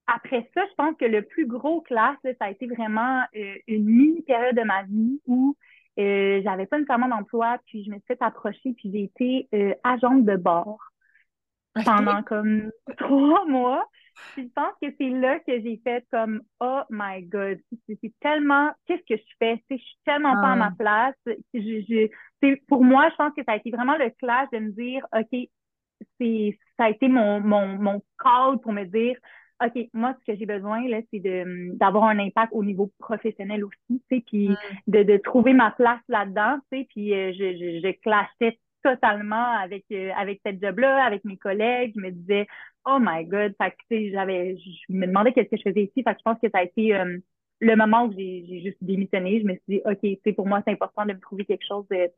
après 0.08 0.50
ça, 0.54 0.62
je 0.70 0.76
pense 0.76 0.96
que 0.98 1.06
le 1.06 1.22
plus 1.22 1.46
gros 1.46 1.82
classe, 1.82 2.18
ça 2.24 2.46
a 2.46 2.50
été 2.50 2.68
vraiment 2.68 3.24
euh, 3.36 3.56
une 3.68 3.86
mini 3.86 4.22
période 4.24 4.56
de 4.56 4.64
ma 4.64 4.84
vie 4.84 5.22
où 5.28 5.56
euh, 6.00 6.42
j'avais 6.44 6.66
pas 6.66 6.78
nécessairement 6.78 7.10
d'emploi, 7.10 7.58
puis 7.66 7.84
je 7.84 7.92
me 7.92 7.98
suis 7.98 8.08
fait 8.08 8.22
approcher, 8.22 8.74
puis 8.74 8.90
j'ai 8.92 9.04
été 9.04 9.48
euh, 9.54 9.74
agente 9.84 10.26
de 10.26 10.36
bord 10.36 10.80
pendant 11.86 12.24
comme 12.24 12.72
trois 12.98 13.46
mois. 13.46 13.86
Puis 14.34 14.44
je 14.48 14.54
pense 14.54 14.74
que 14.82 14.88
c'est 14.98 15.10
là 15.10 15.40
que 15.40 15.62
j'ai 15.62 15.80
fait 15.84 16.06
comme 16.12 16.42
oh 16.60 16.82
my 16.90 17.24
god, 17.24 17.60
c'est 17.88 18.14
tellement 18.20 18.72
qu'est-ce 18.86 19.04
que 19.16 19.20
je 19.20 19.36
fais, 19.40 19.64
je 19.70 19.76
suis 19.76 19.98
tellement 20.06 20.34
pas 20.36 20.52
à 20.54 20.56
ma 20.56 20.72
place. 20.72 21.16
Je, 21.26 22.10
je, 22.44 22.56
pour 22.68 22.84
moi, 22.84 23.10
je 23.10 23.16
pense 23.16 23.34
que 23.34 23.44
ça 23.44 23.54
a 23.54 23.58
été 23.58 23.72
vraiment 23.72 23.98
le 23.98 24.10
clash 24.12 24.50
de 24.52 24.60
me 24.60 24.72
dire 24.72 25.06
ok, 25.14 25.48
c'est 26.20 26.58
ça 26.78 26.86
a 26.86 26.90
été 26.90 27.08
mon 27.08 27.42
mon 27.42 27.68
mon 27.78 28.02
call 28.18 28.60
pour 28.62 28.74
me 28.74 28.86
dire 28.86 29.18
OK, 29.62 29.90
moi, 29.94 30.16
ce 30.20 30.32
que 30.32 30.40
j'ai 30.40 30.46
besoin, 30.46 30.88
là, 30.88 31.02
c'est 31.12 31.20
de, 31.20 31.76
d'avoir 31.78 32.06
un 32.06 32.18
impact 32.20 32.54
au 32.54 32.64
niveau 32.64 32.92
professionnel 32.98 33.66
aussi, 33.66 34.02
tu 34.10 34.16
sais, 34.18 34.24
puis 34.26 34.50
de, 34.88 35.04
de 35.04 35.18
trouver 35.18 35.54
ma 35.54 35.72
place 35.72 36.00
là-dedans, 36.08 36.60
tu 36.72 36.80
sais, 36.80 36.88
puis 36.90 37.14
euh, 37.14 37.34
je, 37.34 37.58
je, 37.58 37.86
je 37.86 37.92
clashais 38.02 38.58
totalement 38.84 39.58
avec, 39.58 39.86
euh, 39.92 40.12
avec 40.16 40.42
cette 40.46 40.62
job-là, 40.62 41.04
avec 41.06 41.24
mes 41.26 41.38
collègues. 41.38 41.94
Je 41.96 42.02
me 42.02 42.12
disais, 42.12 42.48
oh 42.86 42.98
my 43.00 43.26
God, 43.26 43.54
fait 43.62 43.76
que, 43.90 44.12
j'avais, 44.12 44.58
je 44.58 44.94
me 44.94 45.08
demandais 45.08 45.34
qu'est-ce 45.34 45.50
que 45.50 45.58
je 45.58 45.70
faisais 45.70 45.84
ici. 45.84 46.04
Fait 46.04 46.14
que 46.14 46.20
je 46.20 46.24
pense 46.24 46.40
que 46.42 46.50
ça 46.50 46.60
a 46.60 46.64
été 46.64 46.96
euh, 46.96 47.18
le 47.60 47.76
moment 47.76 48.06
où 48.06 48.14
j'ai, 48.14 48.46
j'ai 48.48 48.62
juste 48.62 48.78
démissionné. 48.82 49.42
Je 49.42 49.46
me 49.46 49.54
suis 49.54 49.64
dit, 49.68 49.82
OK, 49.86 50.00
tu 50.02 50.18
sais, 50.24 50.34
pour 50.34 50.48
moi, 50.48 50.62
c'est 50.66 50.74
important 50.74 51.06
de 51.06 51.14
me 51.14 51.20
trouver 51.20 51.46
quelque 51.46 51.66
chose 51.68 51.86
de, 51.90 52.10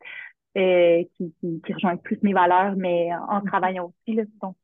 qui, 1.17 1.33
qui, 1.39 1.61
qui 1.61 1.73
rejoint 1.73 1.97
plus 1.97 2.19
mes 2.21 2.33
valeurs, 2.33 2.75
mais 2.75 3.09
en 3.13 3.39
mm-hmm. 3.39 3.47
travaillant 3.47 3.85
aussi, 3.85 4.15
là. 4.15 4.23
Donc, 4.41 4.55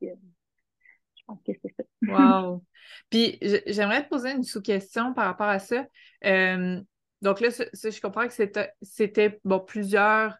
pense 1.27 1.39
que 1.45 1.51
c'est 1.61 1.73
ça. 1.77 1.83
wow! 2.07 2.63
Puis 3.09 3.37
j'aimerais 3.67 4.03
te 4.03 4.09
poser 4.09 4.31
une 4.31 4.43
sous-question 4.43 5.13
par 5.13 5.25
rapport 5.25 5.47
à 5.47 5.59
ça. 5.59 5.85
Euh, 6.25 6.81
donc 7.21 7.41
là, 7.41 7.49
je 7.49 8.01
comprends 8.01 8.27
que 8.27 8.33
c'était 8.81 9.39
bon, 9.43 9.59
plusieurs 9.59 10.37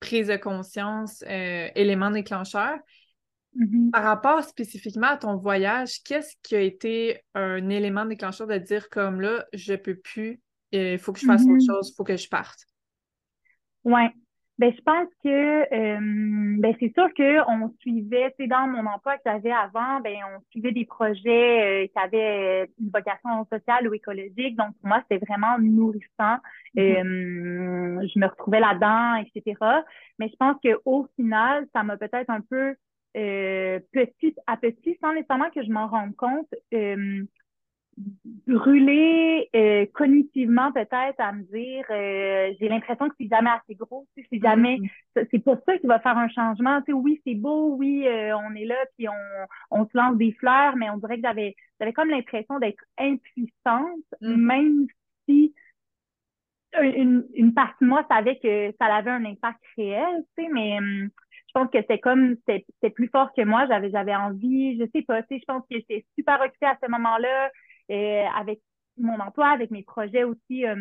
prises 0.00 0.28
de 0.28 0.36
conscience, 0.36 1.22
euh, 1.28 1.68
éléments 1.74 2.10
déclencheurs. 2.10 2.78
Mm-hmm. 3.56 3.90
Par 3.90 4.04
rapport 4.04 4.44
spécifiquement 4.44 5.08
à 5.08 5.16
ton 5.16 5.36
voyage, 5.36 6.02
qu'est-ce 6.04 6.34
qui 6.42 6.54
a 6.54 6.60
été 6.60 7.22
un 7.34 7.68
élément 7.68 8.04
déclencheur 8.04 8.46
de 8.46 8.58
dire 8.58 8.88
comme 8.88 9.20
là, 9.20 9.44
je 9.52 9.74
peux 9.74 9.96
plus, 9.96 10.40
il 10.72 10.98
faut 10.98 11.12
que 11.12 11.20
je 11.20 11.26
fasse 11.26 11.42
autre 11.42 11.52
mm-hmm. 11.52 11.66
chose, 11.66 11.90
il 11.90 11.94
faut 11.96 12.04
que 12.04 12.16
je 12.16 12.28
parte? 12.28 12.66
Ouais. 13.84 14.12
Ben, 14.58 14.74
je 14.76 14.82
pense 14.82 15.08
que 15.22 15.28
euh, 15.72 16.58
ben, 16.58 16.74
c'est 16.80 16.92
sûr 16.92 17.08
qu'on 17.14 17.72
suivait, 17.78 18.34
c'est 18.36 18.48
dans 18.48 18.66
mon 18.66 18.86
emploi 18.86 19.16
que 19.16 19.22
j'avais 19.24 19.52
avant, 19.52 20.00
ben, 20.00 20.16
on 20.34 20.40
suivait 20.50 20.72
des 20.72 20.84
projets 20.84 21.84
euh, 21.84 21.86
qui 21.86 21.92
avaient 21.94 22.68
une 22.80 22.90
vocation 22.90 23.46
sociale 23.52 23.88
ou 23.88 23.94
écologique. 23.94 24.56
Donc, 24.56 24.74
pour 24.80 24.88
moi, 24.88 25.00
c'était 25.08 25.24
vraiment 25.24 25.58
nourrissant. 25.60 26.38
Mm-hmm. 26.74 27.06
Euh, 27.06 28.08
je 28.12 28.18
me 28.18 28.26
retrouvais 28.26 28.58
là-dedans, 28.58 29.14
etc. 29.14 29.56
Mais 30.18 30.28
je 30.28 30.36
pense 30.36 30.56
qu'au 30.60 31.06
final, 31.14 31.68
ça 31.72 31.84
m'a 31.84 31.96
peut-être 31.96 32.30
un 32.30 32.40
peu 32.40 32.74
petit 33.14 34.34
à 34.46 34.56
petit, 34.56 34.96
sans 35.00 35.12
nécessairement 35.12 35.50
que 35.50 35.62
je 35.62 35.70
m'en 35.70 35.88
rende 35.88 36.14
compte, 36.14 36.52
brûler 38.46 39.48
euh, 39.54 39.86
cognitivement 39.92 40.72
peut-être 40.72 41.18
à 41.18 41.32
me 41.32 41.42
dire 41.42 41.84
euh, 41.90 42.52
j'ai 42.58 42.68
l'impression 42.68 43.08
que 43.08 43.14
c'est 43.20 43.28
jamais 43.28 43.50
assez 43.50 43.74
gros 43.74 44.06
c'est 44.14 44.40
jamais 44.40 44.78
mm-hmm. 44.78 45.26
c'est 45.30 45.44
pas 45.44 45.56
ça 45.66 45.76
qui 45.78 45.86
va 45.86 46.00
faire 46.00 46.16
un 46.16 46.28
changement 46.28 46.80
tu 46.80 46.86
sais, 46.86 46.92
oui 46.92 47.20
c'est 47.26 47.34
beau 47.34 47.74
oui 47.76 48.06
euh, 48.06 48.36
on 48.36 48.54
est 48.54 48.64
là 48.64 48.76
puis 48.96 49.08
on, 49.08 49.12
on 49.70 49.84
se 49.84 49.90
lance 49.94 50.16
des 50.16 50.32
fleurs 50.32 50.76
mais 50.76 50.88
on 50.90 50.96
dirait 50.96 51.16
que 51.16 51.22
j'avais 51.22 51.54
j'avais 51.78 51.92
comme 51.92 52.08
l'impression 52.08 52.58
d'être 52.58 52.82
impuissante 52.98 54.04
mm-hmm. 54.22 54.36
même 54.36 54.86
si 55.28 55.54
une, 56.80 57.26
une 57.34 57.54
partie 57.54 57.84
de 57.84 57.88
moi 57.88 58.06
savait 58.10 58.38
que 58.38 58.72
ça 58.80 58.86
avait 58.94 59.10
un 59.10 59.24
impact 59.24 59.60
réel 59.76 60.24
tu 60.36 60.44
sais 60.44 60.50
mais 60.52 60.78
hum, 60.78 61.10
je 61.48 61.52
pense 61.52 61.70
que 61.70 61.78
c'était 61.78 61.98
comme 61.98 62.36
c'était 62.46 62.90
plus 62.90 63.08
fort 63.08 63.32
que 63.34 63.42
moi 63.42 63.66
j'avais 63.66 63.90
j'avais 63.90 64.14
envie 64.14 64.78
je 64.78 64.84
sais 64.94 65.02
pas 65.02 65.22
tu 65.22 65.34
sais 65.34 65.40
je 65.40 65.44
pense 65.46 65.62
que 65.70 65.76
j'étais 65.76 66.06
super 66.18 66.40
occupée 66.40 66.66
à 66.66 66.78
ce 66.82 66.90
moment-là 66.90 67.50
euh, 67.90 68.24
avec 68.36 68.60
mon 68.96 69.18
emploi, 69.20 69.48
avec 69.48 69.70
mes 69.70 69.82
projets 69.82 70.24
aussi 70.24 70.66
euh, 70.66 70.74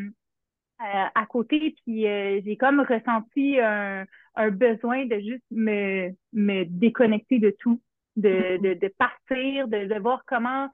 euh, 0.82 1.06
à 1.16 1.26
côté. 1.28 1.76
Puis 1.84 2.04
j'ai 2.04 2.58
comme 2.58 2.82
ressenti 2.82 3.60
un, 3.60 4.06
un, 4.36 4.52
besoin 4.52 5.06
de 5.06 5.20
juste 5.20 5.46
me, 5.52 6.10
me 6.34 6.66
déconnecter 6.66 7.40
de 7.40 7.56
tout, 7.60 7.82
de, 8.16 8.30
mm-hmm. 8.30 8.62
de, 8.62 8.74
de 8.74 8.94
partir, 8.98 9.68
de, 9.68 9.86
de 9.86 10.00
voir 10.00 10.24
comment 10.26 10.70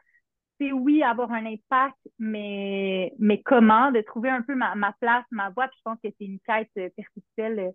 c'est 0.60 0.72
oui 0.72 1.02
avoir 1.02 1.32
un 1.32 1.46
impact, 1.46 1.98
mais, 2.20 3.12
mais 3.18 3.42
comment, 3.42 3.92
de 3.92 4.02
trouver 4.02 4.30
un 4.30 4.44
peu 4.44 4.56
ma, 4.56 4.76
ma 4.76 4.94
place, 5.00 5.26
ma 5.32 5.50
voie. 5.50 5.68
Puis 5.68 5.78
je 5.80 5.84
pense 5.84 6.00
que 6.04 6.10
c'est 6.18 6.26
une 6.26 6.40
quête 6.40 6.70
perpétuelle 6.96 7.74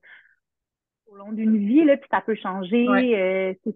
au 1.11 1.17
long 1.17 1.33
d'une 1.33 1.57
vie, 1.59 1.85
là, 1.85 1.97
puis 1.97 2.09
ça 2.11 2.21
peut 2.21 2.35
changer. 2.35 2.87
Euh, 2.89 3.55
c'est 3.65 3.75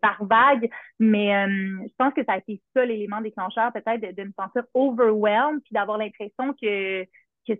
par 0.00 0.24
vague, 0.24 0.70
mais 0.98 1.34
euh, 1.34 1.86
je 1.86 1.94
pense 1.96 2.14
que 2.14 2.24
ça 2.24 2.32
a 2.32 2.38
été 2.38 2.60
ça 2.74 2.84
l'élément 2.84 3.20
déclencheur, 3.20 3.72
peut-être 3.72 4.16
de, 4.16 4.22
me 4.22 4.32
sentir 4.38 4.64
overwhelmed, 4.74 5.62
puis 5.62 5.72
d'avoir 5.72 5.98
l'impression 5.98 6.52
que, 6.54 7.04
que 7.04 7.52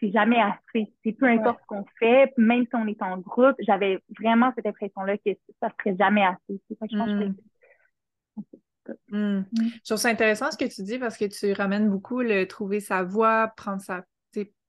c'est 0.00 0.12
jamais 0.12 0.40
assez. 0.40 0.92
C'est 1.04 1.12
peu 1.12 1.26
importe 1.26 1.60
ce 1.62 1.66
qu'on 1.66 1.84
fait, 1.98 2.32
même 2.36 2.64
si 2.64 2.74
on 2.74 2.86
est 2.86 3.02
en 3.02 3.18
groupe, 3.18 3.56
j'avais 3.60 3.98
vraiment 4.18 4.52
cette 4.54 4.66
impression-là 4.66 5.18
que 5.18 5.30
ça 5.60 5.70
serait 5.78 5.96
jamais 5.96 6.24
assez. 6.24 6.60
C'est 6.68 6.78
ça 6.78 6.86
que 6.86 6.92
je 6.92 6.98
pense 6.98 7.10
mm. 7.10 7.34
Mm. 9.10 9.44
Je 9.52 9.84
trouve 9.84 9.98
ça 9.98 10.08
intéressant 10.08 10.50
ce 10.50 10.56
que 10.56 10.64
tu 10.64 10.82
dis 10.82 10.98
parce 10.98 11.18
que 11.18 11.26
tu 11.26 11.52
ramènes 11.52 11.90
beaucoup 11.90 12.20
le 12.20 12.46
trouver 12.46 12.80
sa 12.80 13.02
voix, 13.02 13.52
prendre 13.56 13.82
sa 13.82 14.04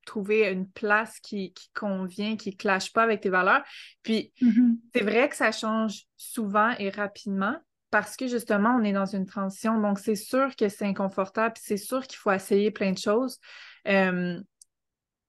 trouver 0.09 0.49
une 0.49 0.67
place 0.67 1.19
qui, 1.19 1.53
convient, 1.75 2.35
qui 2.35 2.49
ne 2.49 2.55
clash 2.55 2.91
pas 2.91 3.03
avec 3.03 3.21
tes 3.21 3.29
valeurs. 3.29 3.63
Puis, 4.01 4.33
mm-hmm. 4.41 4.77
c'est 4.95 5.03
vrai 5.03 5.29
que 5.29 5.35
ça 5.35 5.51
change 5.51 6.05
souvent 6.17 6.71
et 6.79 6.89
rapidement 6.89 7.55
parce 7.91 8.15
que 8.15 8.27
justement, 8.27 8.75
on 8.79 8.83
est 8.83 8.93
dans 8.93 9.05
une 9.05 9.25
transition. 9.25 9.79
Donc, 9.79 9.99
c'est 9.99 10.15
sûr 10.15 10.55
que 10.55 10.67
c'est 10.67 10.85
inconfortable, 10.85 11.55
c'est 11.59 11.77
sûr 11.77 12.05
qu'il 12.07 12.17
faut 12.17 12.31
essayer 12.31 12.71
plein 12.71 12.91
de 12.91 12.97
choses. 12.97 13.39
Euh, 13.87 14.39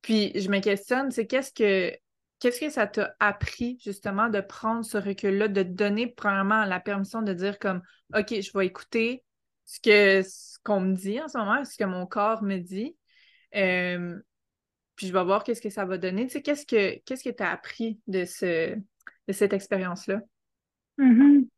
puis, 0.02 0.32
je 0.34 0.48
me 0.48 0.60
questionne, 0.60 1.10
c'est 1.10 1.26
qu'est-ce 1.26 1.52
que 1.52 1.94
qu'est-ce 2.38 2.58
que 2.58 2.70
ça 2.70 2.86
t'a 2.86 3.14
appris 3.20 3.78
justement 3.84 4.30
de 4.30 4.40
prendre 4.40 4.82
ce 4.82 4.96
recul-là, 4.96 5.48
de 5.48 5.62
te 5.62 5.68
donner 5.68 6.06
premièrement 6.06 6.64
la 6.64 6.80
permission 6.80 7.20
de 7.20 7.34
dire 7.34 7.58
comme 7.58 7.82
OK, 8.16 8.28
je 8.40 8.58
vais 8.58 8.66
écouter 8.66 9.22
ce 9.66 9.78
que 9.78 10.26
ce 10.26 10.58
qu'on 10.64 10.80
me 10.80 10.94
dit 10.94 11.20
en 11.20 11.28
ce 11.28 11.36
moment, 11.36 11.62
ce 11.66 11.76
que 11.76 11.84
mon 11.84 12.06
corps 12.06 12.42
me 12.42 12.56
dit. 12.56 12.96
Euh, 13.56 14.18
puis 15.00 15.06
je 15.06 15.14
vais 15.14 15.24
voir 15.24 15.44
qu'est-ce 15.44 15.62
que 15.62 15.70
ça 15.70 15.86
va 15.86 15.96
donner. 15.96 16.26
Tu 16.26 16.32
sais, 16.32 16.42
qu'est-ce 16.42 16.66
que 16.66 17.02
qu'est-ce 17.06 17.24
que 17.24 17.34
tu 17.34 17.42
as 17.42 17.52
appris 17.52 17.98
de, 18.06 18.26
ce, 18.26 18.74
de 18.76 19.32
cette 19.32 19.54
expérience-là? 19.54 20.20
Mm-hmm. 20.98 21.48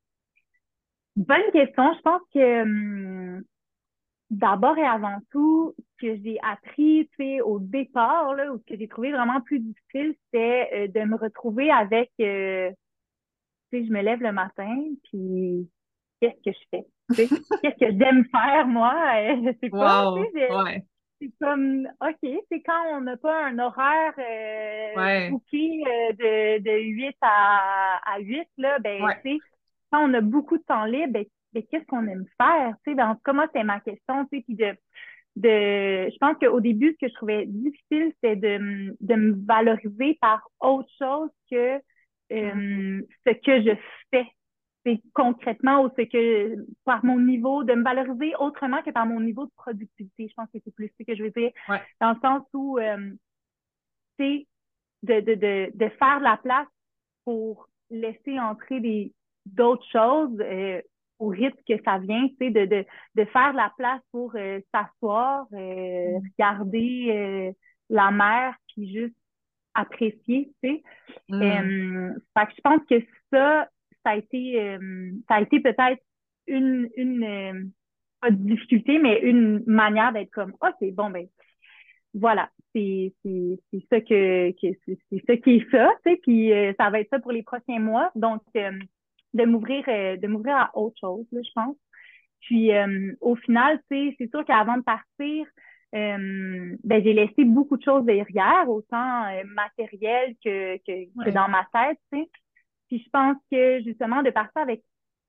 Bonne 1.17 1.51
question. 1.53 1.93
Je 1.93 2.03
pense 2.03 2.21
que 2.33 2.63
hum, 2.63 3.43
d'abord 4.31 4.79
et 4.79 4.87
avant 4.87 5.19
tout, 5.33 5.75
ce 5.77 6.07
que 6.07 6.23
j'ai 6.23 6.39
appris 6.49 7.09
tu 7.19 7.25
sais, 7.25 7.41
au 7.41 7.59
départ, 7.59 8.33
là, 8.37 8.53
ou 8.53 8.59
ce 8.59 8.63
que 8.63 8.79
j'ai 8.79 8.87
trouvé 8.87 9.11
vraiment 9.11 9.41
plus 9.41 9.59
difficile, 9.59 10.15
c'est 10.33 10.73
euh, 10.73 10.87
de 10.87 11.01
me 11.01 11.17
retrouver 11.17 11.69
avec 11.73 12.13
euh, 12.21 12.71
tu 13.73 13.81
sais, 13.81 13.87
je 13.87 13.93
me 13.93 14.03
lève 14.03 14.23
le 14.23 14.31
matin, 14.31 14.73
puis 15.11 15.69
qu'est-ce 16.21 16.49
que 16.49 16.57
je 16.57 16.65
fais? 16.71 16.87
qu'est-ce 17.17 17.87
que 17.87 17.99
j'aime 17.99 18.25
faire, 18.31 18.69
moi? 18.69 18.95
Je 19.35 19.53
sais 19.61 19.69
pas. 19.69 20.15
ouais 20.15 20.87
c'est 21.23 21.33
comme, 21.41 21.89
OK, 22.01 22.31
c'est 22.51 22.63
quand 22.63 22.97
on 22.97 23.03
n'a 23.03 23.17
pas 23.17 23.47
un 23.47 23.59
horaire 23.59 24.15
euh, 24.19 25.31
booké 25.31 25.85
euh, 25.87 26.13
de, 26.13 26.63
de 26.63 26.79
8 26.81 27.17
à, 27.21 28.01
à 28.15 28.19
8, 28.19 28.49
là, 28.59 28.79
ben, 28.81 29.01
tu 29.25 29.33
sais, 29.33 29.39
quand 29.91 30.09
on 30.09 30.15
a 30.15 30.21
beaucoup 30.21 30.59
de 30.59 30.65
temps 30.65 30.85
libre, 30.85 31.13
ben, 31.13 31.25
ben 31.53 31.63
qu'est-ce 31.71 31.87
qu'on 31.87 32.07
aime 32.07 32.27
faire? 32.41 32.75
Tu 32.85 32.91
sais, 32.91 32.95
ben, 32.97 33.11
en 33.11 33.15
tout 33.15 33.23
cas, 33.25 33.33
moi, 33.33 33.47
c'est 33.55 33.63
ma 33.63 33.81
question, 33.81 34.25
tu 34.27 34.39
sais, 34.39 34.45
puis 34.45 34.57
de, 34.57 34.75
de, 35.37 36.11
je 36.11 36.19
pense 36.19 36.37
qu'au 36.39 36.61
début, 36.61 36.93
ce 36.93 37.07
que 37.07 37.09
je 37.09 37.15
trouvais 37.15 37.47
difficile, 37.47 38.13
c'est 38.23 38.37
de, 38.37 38.97
de 39.01 39.15
me 39.15 39.47
valoriser 39.47 40.19
par 40.21 40.49
autre 40.61 40.91
chose 40.99 41.31
que 41.51 41.81
euh, 42.33 42.55
mm. 42.55 43.03
ce 43.27 43.33
que 43.33 43.63
je 43.63 43.77
fais 44.11 44.27
c'est 44.85 45.01
concrètement 45.15 45.85
ou 45.85 45.91
c'est 45.97 46.09
que 46.09 46.57
par 46.85 47.05
mon 47.05 47.19
niveau 47.19 47.65
de 47.65 47.75
me 47.75 47.85
valoriser 47.85 48.35
autrement 48.37 48.83
que 48.83 48.91
par 48.91 49.07
mon 49.07 49.21
niveau 49.21 49.47
de 49.47 49.53
productivité. 49.57 50.29
Je 50.29 50.35
pense 50.35 50.49
que 50.53 50.59
c'est 50.65 50.75
plus 50.75 50.93
ce 50.99 51.05
que 51.05 51.15
je 51.15 51.23
veux 51.23 51.31
dire. 51.31 51.53
Dans 52.01 52.13
le 52.13 52.21
sens 52.21 52.43
où 52.53 52.79
euh, 52.79 53.13
c'est 54.19 54.47
de, 55.03 55.21
de, 55.21 55.35
de, 55.35 55.71
de 55.75 55.89
faire 55.91 56.21
la 56.21 56.37
place 56.37 56.69
pour 57.25 57.69
laisser 57.91 58.39
entrer 58.39 58.81
des 58.81 59.13
d'autres 59.45 59.87
choses 59.91 60.39
euh, 60.41 60.81
au 61.19 61.29
rythme 61.29 61.59
que 61.69 61.83
ça 61.85 61.99
vient, 61.99 62.29
tu 62.29 62.37
sais, 62.39 62.51
de, 62.51 62.65
de, 62.67 62.85
de 63.15 63.25
faire 63.27 63.53
de 63.53 63.57
la 63.57 63.73
place 63.77 64.01
pour 64.11 64.35
euh, 64.35 64.61
s'asseoir, 64.73 65.47
euh, 65.53 66.19
mm. 66.19 66.23
regarder 66.39 67.07
euh, 67.11 67.53
la 67.91 68.11
mer, 68.11 68.55
puis 68.69 68.93
juste 68.93 69.15
apprécier, 69.75 70.53
tu 70.63 70.69
sais. 70.69 70.83
Mm. 71.29 72.15
fait 72.37 72.47
que 72.47 72.53
je 72.57 72.61
pense 72.63 72.81
que 72.89 73.07
ça, 73.33 73.69
ça 74.05 74.11
a 74.11 74.17
été, 74.17 74.79
ça 75.29 75.37
a 75.37 75.41
été 75.43 75.61
peut-être 75.61 76.03
une, 76.47 76.89
une 76.97 77.73
pas 78.21 78.31
de 78.31 78.37
difficulté, 78.37 78.99
mais 78.99 79.21
une 79.21 79.65
manière 79.67 80.13
d'être 80.13 80.31
comme, 80.31 80.55
oh, 80.63 80.69
c'est 80.79 80.93
bon, 80.93 81.11
ben, 81.11 81.27
voilà, 82.15 82.51
c'est 82.75 83.13
ça 83.91 84.01
que, 84.01 84.51
que 84.53 84.79
c'est 84.87 85.25
ça 85.27 85.37
qui 85.37 85.57
est 85.57 85.71
ça, 85.71 85.91
tu 86.05 86.13
sais, 86.13 86.21
puis 86.23 86.51
ça 86.79 86.91
va 86.91 87.01
être 87.01 87.11
ça 87.11 87.19
pour 87.19 87.33
les 87.33 87.43
prochains 87.43 87.81
mois. 87.81 88.11
Donc, 88.15 88.43
de 89.35 89.45
m'ouvrir 89.45 89.85
euh, 89.89 90.17
de 90.17 90.27
m'ouvrir 90.27 90.57
à 90.57 90.77
autre 90.77 90.97
chose, 91.01 91.27
là, 91.33 91.41
je 91.43 91.51
pense. 91.55 91.77
Puis 92.41 92.73
euh, 92.73 93.15
au 93.21 93.37
final, 93.37 93.81
c'est 93.89 94.17
sûr 94.31 94.45
qu'avant 94.45 94.77
de 94.77 94.83
partir, 94.83 95.47
euh, 95.95 96.77
ben, 96.83 97.03
j'ai 97.03 97.13
laissé 97.13 97.45
beaucoup 97.45 97.77
de 97.77 97.83
choses 97.83 98.05
derrière, 98.05 98.69
autant 98.69 99.25
matériel 99.47 100.35
que, 100.45 100.77
que, 100.79 101.31
dans 101.31 101.49
ma 101.49 101.67
tête, 101.73 101.99
tu 102.13 102.21
sais. 102.21 102.31
Puis 102.93 103.03
je 103.07 103.09
pense 103.09 103.39
que 103.51 103.83
justement 103.83 104.23
de 104.23 104.29
partir 104.29 104.61
avec 104.61 104.83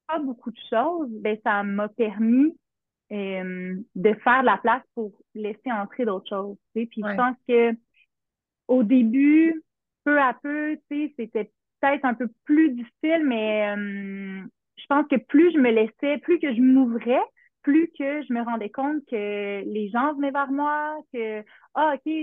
pas 0.05 0.19
beaucoup 0.19 0.51
de 0.51 0.59
choses, 0.69 1.07
ben 1.21 1.37
ça 1.45 1.63
m'a 1.63 1.87
permis 1.87 2.57
de 3.09 4.13
faire 4.21 4.41
de 4.41 4.45
la 4.45 4.57
place 4.57 4.81
pour 4.95 5.13
laisser 5.33 5.71
entrer 5.71 6.03
d'autres 6.03 6.27
choses. 6.27 6.57
Tu 6.75 6.81
sais. 6.81 6.87
Puis 6.87 7.01
je 7.07 7.15
pense 7.15 7.37
que 7.47 7.73
au 8.67 8.83
début, 8.83 9.63
peu 10.03 10.19
à 10.19 10.33
peu, 10.43 10.77
tu 10.91 11.05
sais, 11.05 11.13
c'était 11.17 11.51
peut-être 11.79 12.03
un 12.03 12.15
peu 12.15 12.27
plus 12.43 12.71
difficile, 12.71 13.23
mais 13.23 13.73
euh, 13.77 14.41
je 14.75 14.85
pense 14.89 15.07
que 15.07 15.15
plus 15.15 15.53
je 15.53 15.59
me 15.59 15.71
laissais, 15.71 16.17
plus 16.17 16.39
que 16.39 16.53
je 16.53 16.59
m'ouvrais, 16.59 17.23
plus 17.61 17.87
que 17.97 18.23
je 18.23 18.33
me 18.33 18.41
rendais 18.41 18.71
compte 18.71 19.05
que 19.09 19.63
les 19.63 19.89
gens 19.89 20.15
venaient 20.15 20.31
vers 20.31 20.51
moi, 20.51 20.97
que, 21.13 21.45
ah, 21.75 21.95
OK, 21.95 22.13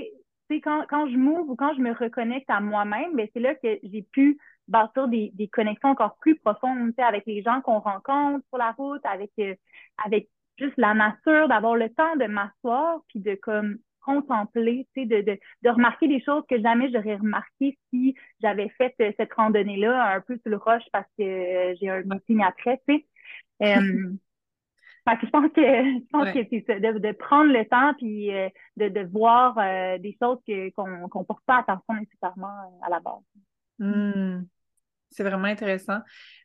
tu 0.50 0.61
quand, 0.61 0.85
quand 0.90 1.09
je 1.09 1.16
m'ouvre 1.16 1.49
ou 1.49 1.56
quand 1.56 1.73
je 1.75 1.80
me 1.80 1.92
reconnecte 1.92 2.50
à 2.50 2.61
moi-même, 2.61 3.16
ben, 3.16 3.26
c'est 3.32 3.40
là 3.40 3.54
que 3.54 3.78
j'ai 3.82 4.02
pu 4.02 4.38
bâtir 4.71 5.09
des, 5.09 5.31
des 5.35 5.49
connexions 5.49 5.91
encore 5.91 6.17
plus 6.21 6.37
profondes, 6.37 6.93
avec 6.99 7.27
les 7.27 7.43
gens 7.43 7.61
qu'on 7.61 7.81
rencontre 7.81 8.45
sur 8.49 8.59
la 8.59 8.73
route, 8.73 9.05
avec, 9.05 9.31
euh, 9.39 9.55
avec 10.05 10.29
juste 10.59 10.77
la 10.77 10.95
nature, 10.95 11.49
d'avoir 11.49 11.77
le 11.77 11.89
temps 11.91 12.17
de 12.17 12.27
m'asseoir, 12.27 13.00
puis 13.09 13.21
de 13.21 13.35
comme 13.35 13.79
contempler, 14.00 14.87
tu 14.95 15.03
sais, 15.03 15.07
de, 15.07 15.21
de, 15.21 15.39
de, 15.62 15.69
remarquer 15.71 16.09
des 16.09 16.23
choses 16.23 16.43
que 16.49 16.61
jamais 16.61 16.91
j'aurais 16.91 17.17
remarqué 17.17 17.79
si 17.91 18.15
j'avais 18.41 18.69
fait 18.71 18.95
euh, 19.00 19.12
cette 19.17 19.33
randonnée-là 19.35 20.15
un 20.15 20.21
peu 20.21 20.39
sur 20.39 20.50
le 20.50 20.57
roche 20.57 20.85
parce 20.93 21.09
que 21.19 21.23
euh, 21.23 21.75
j'ai 21.81 21.89
un 21.91 22.03
meeting 22.03 22.43
après, 22.43 22.81
tu 22.89 22.95
sais. 22.95 23.07
Euh, 23.62 24.11
je 25.23 25.31
pense 25.31 25.53
que 25.53 25.61
je 25.62 26.11
pense 26.11 26.31
que 26.31 26.47
c'est 26.50 26.65
ça, 26.67 26.79
de, 26.79 26.99
de, 26.99 27.12
prendre 27.12 27.53
le 27.53 27.65
temps 27.67 27.95
puis 27.95 28.31
de, 28.77 28.89
de 28.89 29.00
voir 29.11 29.57
des 29.99 30.17
choses 30.21 30.39
qu'on 30.77 30.89
ne 30.89 31.25
porte 31.25 31.45
pas 31.45 31.59
attention 31.59 31.95
nécessairement 31.95 32.81
à 32.83 32.89
la 32.89 33.00
base. 33.00 33.21
Hmm. 33.79 34.45
C'est 35.11 35.25
vraiment 35.25 35.45
intéressant. 35.45 35.99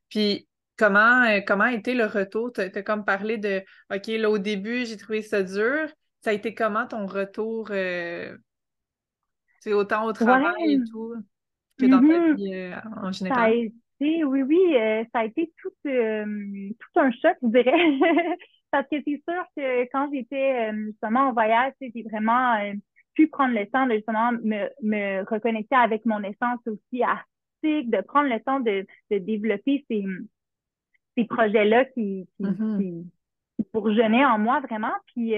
Puis 0.09 0.47
comment, 0.77 1.25
comment 1.45 1.65
a 1.65 1.73
été 1.73 1.93
le 1.93 2.05
retour? 2.05 2.51
Tu 2.53 2.61
as, 2.61 2.83
comme 2.83 3.05
parlé 3.05 3.37
de 3.37 3.63
OK, 3.93 4.07
là, 4.07 4.29
au 4.29 4.37
début, 4.37 4.85
j'ai 4.85 4.97
trouvé 4.97 5.21
ça 5.21 5.43
dur. 5.43 5.87
Ça 6.21 6.31
a 6.31 6.33
été 6.33 6.55
comment 6.55 6.87
ton 6.87 7.05
retour, 7.05 7.67
euh, 7.71 8.35
autant 9.67 10.05
au 10.05 10.13
travail 10.13 10.73
et 10.73 10.79
tout, 10.91 11.15
que 11.79 11.85
dans 11.85 11.99
ta 11.99 12.05
mm-hmm. 12.05 12.35
vie 12.35 12.53
euh, 12.53 12.75
en 13.01 13.11
général? 13.11 13.37
Ça 13.37 13.43
a 13.43 13.49
été, 13.49 14.23
oui, 14.23 14.41
oui, 14.41 14.75
euh, 14.75 15.03
ça 15.13 15.19
a 15.19 15.25
été 15.25 15.53
tout, 15.61 15.69
tout 15.83 16.99
un 16.99 17.11
choc, 17.11 17.37
je 17.41 17.47
dirais. 17.47 18.37
Parce 18.71 18.87
que 18.89 18.97
c'est 19.05 19.21
sûr 19.27 19.43
que 19.55 19.83
quand 19.91 20.09
j'étais 20.11 20.73
justement 20.87 21.29
en 21.29 21.33
voyage, 21.33 21.73
j'ai 21.79 22.03
vraiment 22.11 22.57
pu 23.13 23.27
prendre 23.27 23.53
le 23.53 23.65
temps 23.67 23.87
de 23.87 23.93
justement 23.93 24.33
me, 24.33 24.67
me 24.81 25.23
reconnecter 25.29 25.75
avec 25.75 26.05
mon 26.05 26.21
essence 26.23 26.59
aussi 26.67 27.03
artistique, 27.65 27.89
de 27.89 28.01
prendre 28.01 28.29
le 28.29 28.39
temps 28.39 28.59
de, 28.59 28.85
de 29.11 29.17
développer 29.17 29.85
ces, 29.89 30.05
ces 31.17 31.25
projets-là 31.25 31.85
qui, 31.85 32.27
qui, 32.37 32.43
mm-hmm. 32.43 32.77
qui, 32.77 33.71
qui, 33.71 34.25
en 34.25 34.37
moi 34.37 34.59
vraiment. 34.61 34.93
Puis 35.07 35.35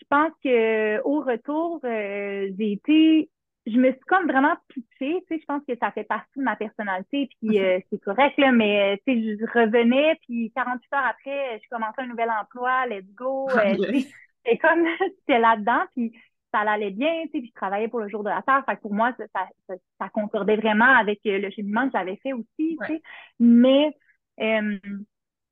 je 0.00 0.06
pense 0.08 0.32
que 0.42 1.00
au 1.02 1.20
retour, 1.20 1.80
euh, 1.84 2.50
j'ai 2.58 2.72
été, 2.72 3.30
je 3.66 3.76
me 3.76 3.90
suis 3.92 4.00
comme 4.08 4.26
vraiment 4.26 4.54
pitchée, 4.68 5.22
tu 5.28 5.34
sais, 5.34 5.40
je 5.40 5.44
pense 5.46 5.62
que 5.68 5.76
ça 5.78 5.92
fait 5.92 6.04
partie 6.04 6.38
de 6.38 6.42
ma 6.42 6.56
personnalité, 6.56 7.28
puis 7.40 7.58
mhm. 7.58 7.64
euh, 7.64 7.78
c'est 7.90 8.02
correct, 8.02 8.38
là, 8.38 8.52
mais 8.52 9.00
tu 9.06 9.14
sais, 9.14 9.36
je 9.38 9.58
revenais, 9.58 10.18
puis 10.22 10.50
48 10.54 10.94
heures 10.94 11.06
après, 11.06 11.60
je 11.62 11.68
commençais 11.68 12.02
un 12.02 12.06
nouvel 12.06 12.30
emploi, 12.30 12.86
let's 12.86 13.12
go, 13.14 13.48
euh, 13.50 13.76
c'est 14.44 14.58
comme, 14.58 14.84
j'étais 15.00 15.38
là-dedans, 15.38 15.84
puis 15.94 16.12
ça 16.52 16.60
allait 16.60 16.90
bien, 16.90 17.22
tu 17.24 17.30
sais, 17.32 17.38
puis 17.40 17.48
je 17.48 17.54
travaillais 17.54 17.88
pour 17.88 18.00
le 18.00 18.08
jour 18.08 18.22
de 18.22 18.28
la 18.28 18.42
Terre, 18.42 18.64
fait 18.66 18.76
que 18.76 18.82
pour 18.82 18.94
moi, 18.94 19.12
ça, 19.18 19.24
ça, 19.66 19.74
ça, 19.98 20.08
concordait 20.08 20.56
vraiment 20.56 20.84
avec 20.84 21.20
le 21.24 21.50
cheminement 21.50 21.86
que 21.86 21.92
j'avais 21.92 22.16
fait 22.16 22.32
aussi, 22.32 22.46
tu 22.58 22.86
sais, 22.86 23.02
mais 23.38 23.94
je 24.38 24.78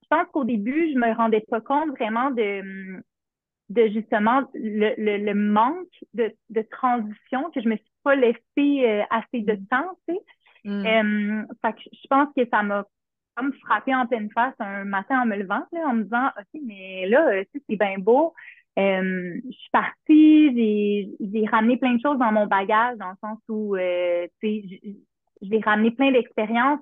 pense 0.08 0.26
qu'au 0.32 0.44
début, 0.44 0.92
je 0.92 0.98
me 0.98 1.14
rendais 1.14 1.44
pas 1.48 1.60
compte 1.60 1.90
vraiment 1.90 2.30
de 2.30 3.02
de 3.68 3.86
justement 3.88 4.42
le, 4.54 4.94
le, 4.96 5.18
le 5.18 5.34
manque 5.34 5.86
de, 6.14 6.34
de, 6.50 6.62
transition 6.62 7.50
que 7.50 7.60
je 7.60 7.68
me 7.68 7.76
suis 7.76 7.92
pas 8.02 8.14
laissé 8.14 8.40
euh, 8.58 9.02
assez 9.10 9.42
de 9.42 9.52
mm. 9.52 9.66
temps, 9.66 9.98
tu 10.08 10.14
sais. 10.14 10.20
Mm. 10.64 10.86
Euh, 10.86 11.42
fait 11.62 11.72
que 11.74 11.80
je 11.92 12.06
pense 12.08 12.28
que 12.36 12.48
ça 12.50 12.62
m'a 12.62 12.84
comme 13.36 13.52
frappé 13.64 13.94
en 13.94 14.06
pleine 14.06 14.30
face 14.32 14.54
un 14.58 14.84
matin 14.84 15.22
en 15.22 15.26
me 15.26 15.36
levant, 15.36 15.64
là, 15.72 15.86
en 15.86 15.94
me 15.94 16.02
disant, 16.04 16.26
OK, 16.26 16.60
mais 16.64 17.06
là, 17.08 17.28
euh, 17.28 17.44
c'est 17.52 17.76
bien 17.76 17.98
beau. 17.98 18.34
Euh, 18.78 19.40
je 19.44 19.56
suis 19.56 19.70
partie, 19.72 21.08
j'ai 21.20 21.46
ramené 21.46 21.76
plein 21.76 21.94
de 21.94 22.00
choses 22.00 22.18
dans 22.18 22.32
mon 22.32 22.46
bagage, 22.46 22.96
dans 22.98 23.10
le 23.10 23.16
sens 23.20 23.38
où, 23.48 23.76
tu 23.76 24.62
sais, 24.62 24.80
j'ai 25.42 25.60
ramené 25.60 25.90
plein 25.90 26.12
d'expériences, 26.12 26.80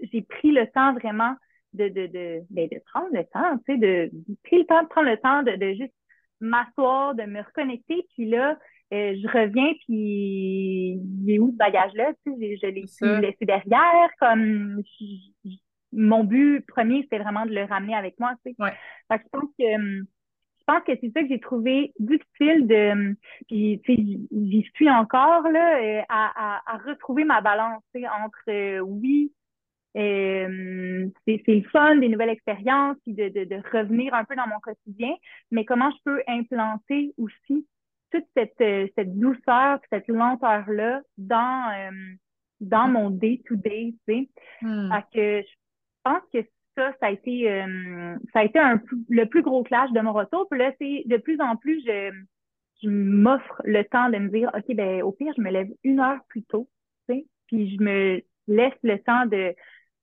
j'ai 0.00 0.22
pris 0.22 0.50
le 0.50 0.66
temps 0.68 0.92
vraiment 0.94 1.34
de, 1.72 1.88
de, 1.88 2.06
de, 2.06 2.40
ben, 2.50 2.68
de 2.70 2.80
prendre 2.92 3.08
le 3.12 3.24
temps, 3.24 3.58
tu 3.58 3.74
sais, 3.74 3.78
de, 3.78 4.10
pris 4.42 4.58
le 4.58 4.64
temps 4.64 4.82
de 4.82 4.88
prendre 4.88 5.08
le 5.08 5.18
temps 5.18 5.42
de, 5.42 5.52
de 5.56 5.74
juste 5.74 5.94
m'asseoir, 6.40 7.14
de 7.14 7.24
me 7.24 7.40
reconnecter. 7.42 8.06
Puis 8.14 8.28
là, 8.28 8.58
euh, 8.92 9.16
je 9.20 9.26
reviens, 9.28 9.72
puis 9.86 10.98
il 11.00 11.30
est 11.30 11.38
où 11.38 11.50
ce 11.50 11.56
bagage-là? 11.56 12.12
Tu 12.24 12.32
sais, 12.38 12.56
je, 12.56 12.66
l'ai 12.66 13.20
laissé 13.20 13.44
derrière. 13.44 14.10
Comme 14.18 14.82
mon 15.92 16.24
but 16.24 16.64
premier, 16.66 17.02
c'était 17.02 17.18
vraiment 17.18 17.46
de 17.46 17.54
le 17.54 17.64
ramener 17.64 17.94
avec 17.94 18.18
moi. 18.18 18.34
Tu 18.44 18.52
sais. 18.52 18.72
Fait 19.10 19.18
que 19.18 19.24
je 19.24 19.28
pense 19.38 19.50
que 19.58 19.74
hum, 19.74 20.06
pense 20.66 20.82
que 20.84 20.92
c'est 21.00 21.12
ça 21.12 21.22
que 21.22 21.28
j'ai 21.28 21.40
trouvé 21.40 21.92
difficile 21.98 22.66
de 22.66 22.92
hum, 22.92 23.16
puis 23.48 23.80
tu 23.84 23.94
sais, 23.94 24.02
j'y 24.32 24.70
suis 24.74 24.90
encore 24.90 25.42
là 25.48 25.80
euh, 25.80 26.02
à, 26.08 26.56
à, 26.56 26.74
à, 26.74 26.78
retrouver 26.78 27.24
ma 27.24 27.40
balance 27.40 27.82
tu 27.94 28.00
sais, 28.00 28.08
entre 28.08 28.42
euh, 28.48 28.80
oui 28.80 29.32
euh, 29.96 31.08
c'est 31.26 31.42
le 31.46 31.62
fun, 31.70 31.96
des 31.96 32.08
nouvelles 32.08 32.28
expériences, 32.28 32.98
puis 33.04 33.14
de, 33.14 33.28
de, 33.30 33.44
de, 33.44 33.62
revenir 33.72 34.12
un 34.12 34.24
peu 34.24 34.36
dans 34.36 34.46
mon 34.46 34.60
quotidien, 34.60 35.14
mais 35.50 35.64
comment 35.64 35.90
je 35.90 35.96
peux 36.04 36.22
implanter 36.26 37.14
aussi 37.16 37.66
toute 38.10 38.24
cette, 38.36 38.60
euh, 38.60 38.86
cette 38.94 39.18
douceur, 39.18 39.78
cette 39.90 40.08
lenteur-là 40.08 41.00
dans, 41.16 41.72
euh, 41.74 42.14
dans 42.60 42.88
mon 42.88 43.08
day-to-day, 43.08 43.94
tu 44.06 44.14
sais. 44.14 44.28
Hmm. 44.60 44.90
que 45.14 45.40
je 45.40 45.54
pense 46.04 46.22
que 46.32 46.42
ça, 46.76 46.92
ça 47.00 47.06
a 47.06 47.10
été, 47.10 47.50
euh, 47.50 48.16
ça 48.32 48.40
a 48.40 48.44
été 48.44 48.58
un, 48.58 48.80
le 49.08 49.24
plus 49.24 49.42
gros 49.42 49.62
clash 49.62 49.90
de 49.92 50.00
mon 50.00 50.12
retour. 50.12 50.46
Puis 50.50 50.58
là, 50.58 50.72
c'est 50.80 51.02
de 51.06 51.16
plus 51.16 51.40
en 51.40 51.56
plus, 51.56 51.82
je, 51.86 52.12
je 52.82 52.88
m'offre 52.88 53.62
le 53.64 53.82
temps 53.84 54.10
de 54.10 54.18
me 54.18 54.28
dire, 54.28 54.50
OK, 54.54 54.74
ben 54.74 55.02
au 55.02 55.12
pire, 55.12 55.32
je 55.36 55.42
me 55.42 55.50
lève 55.50 55.68
une 55.82 56.00
heure 56.00 56.20
plus 56.28 56.42
tôt, 56.44 56.68
tu 57.08 57.16
sais, 57.16 57.26
puis 57.46 57.76
je 57.76 57.82
me 57.82 58.22
laisse 58.46 58.78
le 58.82 58.98
temps 58.98 59.26
de 59.26 59.54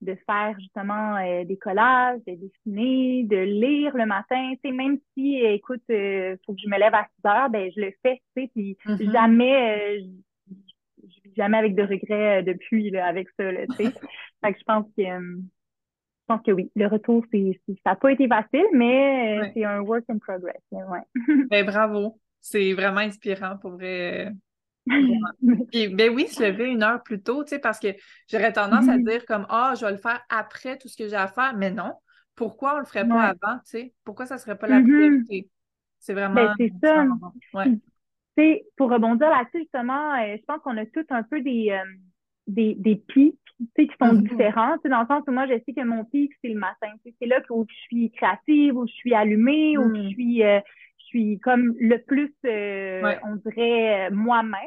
de 0.04 0.18
faire 0.26 0.56
justement 0.60 1.16
euh, 1.18 1.46
des 1.46 1.58
collages, 1.58 2.20
de 2.28 2.36
dessiner, 2.36 3.24
de 3.24 3.38
lire 3.38 3.96
le 3.96 4.06
matin. 4.06 4.54
Tu 4.56 4.70
sais, 4.70 4.76
même 4.76 4.98
si, 5.14 5.38
écoute, 5.38 5.82
il 5.90 5.96
euh, 5.96 6.36
faut 6.46 6.54
que 6.54 6.62
je 6.62 6.70
me 6.70 6.78
lève 6.78 6.94
à 6.94 7.08
6 7.22 7.28
heures, 7.28 7.50
ben 7.50 7.72
je 7.76 7.82
le 7.82 7.94
fais, 8.02 8.22
tu 8.36 8.44
sais, 8.44 8.52
puis 8.54 8.78
mm-hmm. 8.86 9.12
jamais, 9.12 10.02
euh, 10.02 11.08
jamais 11.36 11.58
avec 11.58 11.76
de 11.76 11.84
regrets 11.84 12.44
depuis 12.44 12.90
là, 12.90 13.08
avec 13.08 13.28
ça, 13.40 13.46
tu 13.52 13.76
sais. 13.76 13.92
fait 14.44 14.54
que 14.54 14.60
je 14.60 14.64
pense 14.66 14.86
que 14.98 15.04
pense 16.34 16.46
que 16.46 16.52
oui, 16.52 16.72
le 16.76 16.88
retour, 16.88 17.24
c'est, 17.32 17.60
ça 17.84 17.91
n'a 17.91 17.96
pas 17.96 18.12
été 18.12 18.28
facile, 18.28 18.65
mais 18.74 19.52
c'est 19.54 19.63
un 19.63 19.82
work 19.82 20.04
in 20.10 20.17
progress. 20.17 20.62
Ouais. 20.72 21.00
ben, 21.50 21.65
bravo. 21.65 22.19
C'est 22.41 22.74
vraiment 22.74 23.00
inspirant 23.00 23.58
pour 23.58 23.72
vrai. 23.72 24.32
ben 24.86 26.10
oui, 26.13 26.28
se 26.28 26.43
lever 26.43 26.65
une 26.65 26.84
heure 26.84 27.02
plus 27.04 27.22
tôt, 27.22 27.43
tu 27.43 27.52
sais, 27.52 27.60
parce 27.60 27.80
que 27.80 27.88
j'aurais 28.30 28.52
tendance 28.52 28.89
à 28.89 28.98
mm-hmm. 28.98 29.10
dire 29.10 29.26
comme 29.26 29.46
Ah, 29.50 29.74
je 29.80 29.86
vais 29.86 29.91
le 29.91 29.98
faire 29.98 30.22
après 30.30 30.78
tout 30.78 30.89
ce 30.89 30.98
que 30.98 31.08
j'ai 31.08 31.15
à 31.15 31.28
faire, 31.28 31.56
mais 31.56 31.72
non. 31.72 31.93
Pourquoi 32.36 32.76
on 32.76 32.80
le 32.80 32.86
ferait 32.86 33.08
pas 33.08 33.22
avant, 33.22 33.60
tu 33.60 33.72
sais? 33.72 33.93
Pourquoi 34.04 34.26
ça 34.26 34.38
serait 34.38 34.58
pas 34.58 34.67
la 34.67 34.80
mm-hmm. 34.80 35.24
priorité? 35.24 35.50
C'est 36.00 36.13
vraiment. 36.13 36.34
Ben, 36.34 36.54
c'est 36.58 36.74
ça. 36.82 37.06
Ouais. 37.54 38.65
pour 38.76 38.89
rebondir 38.89 39.30
là-dessus, 39.30 39.60
justement, 39.60 40.13
euh, 40.15 40.36
je 40.38 40.43
pense 40.46 40.60
qu'on 40.63 40.76
a 40.78 40.86
tous 40.88 41.06
un 41.12 41.24
peu 41.24 41.41
des, 41.41 41.69
euh, 41.69 41.86
des, 42.47 42.75
des 42.75 42.95
pics 42.95 43.39
qui 43.75 43.88
sont 44.01 44.13
mm-hmm. 44.13 44.29
différents, 44.29 44.75
dans 44.86 45.01
le 45.01 45.08
sens 45.08 45.23
où 45.27 45.32
moi, 45.32 45.45
je 45.47 45.53
sais 45.65 45.73
que 45.73 45.84
mon 45.84 46.06
pic, 46.06 46.32
c'est 46.43 46.49
le 46.49 46.60
matin. 46.60 46.91
C'est 47.19 47.27
là 47.27 47.41
où 47.49 47.65
je 47.69 47.75
suis 47.75 48.12
créative, 48.12 48.75
où 48.75 48.88
je 48.88 48.93
suis 48.93 49.13
allumée, 49.13 49.77
où 49.77 49.93
je 49.95 50.01
mm. 50.01 50.10
suis, 50.10 50.43
euh, 50.43 50.60
je 50.97 51.06
suis 51.06 51.39
comme 51.39 51.73
le 51.79 51.97
plus, 51.97 52.34
euh, 52.45 53.15
on 53.23 53.36
dirait, 53.36 54.10
moi-même. 54.12 54.60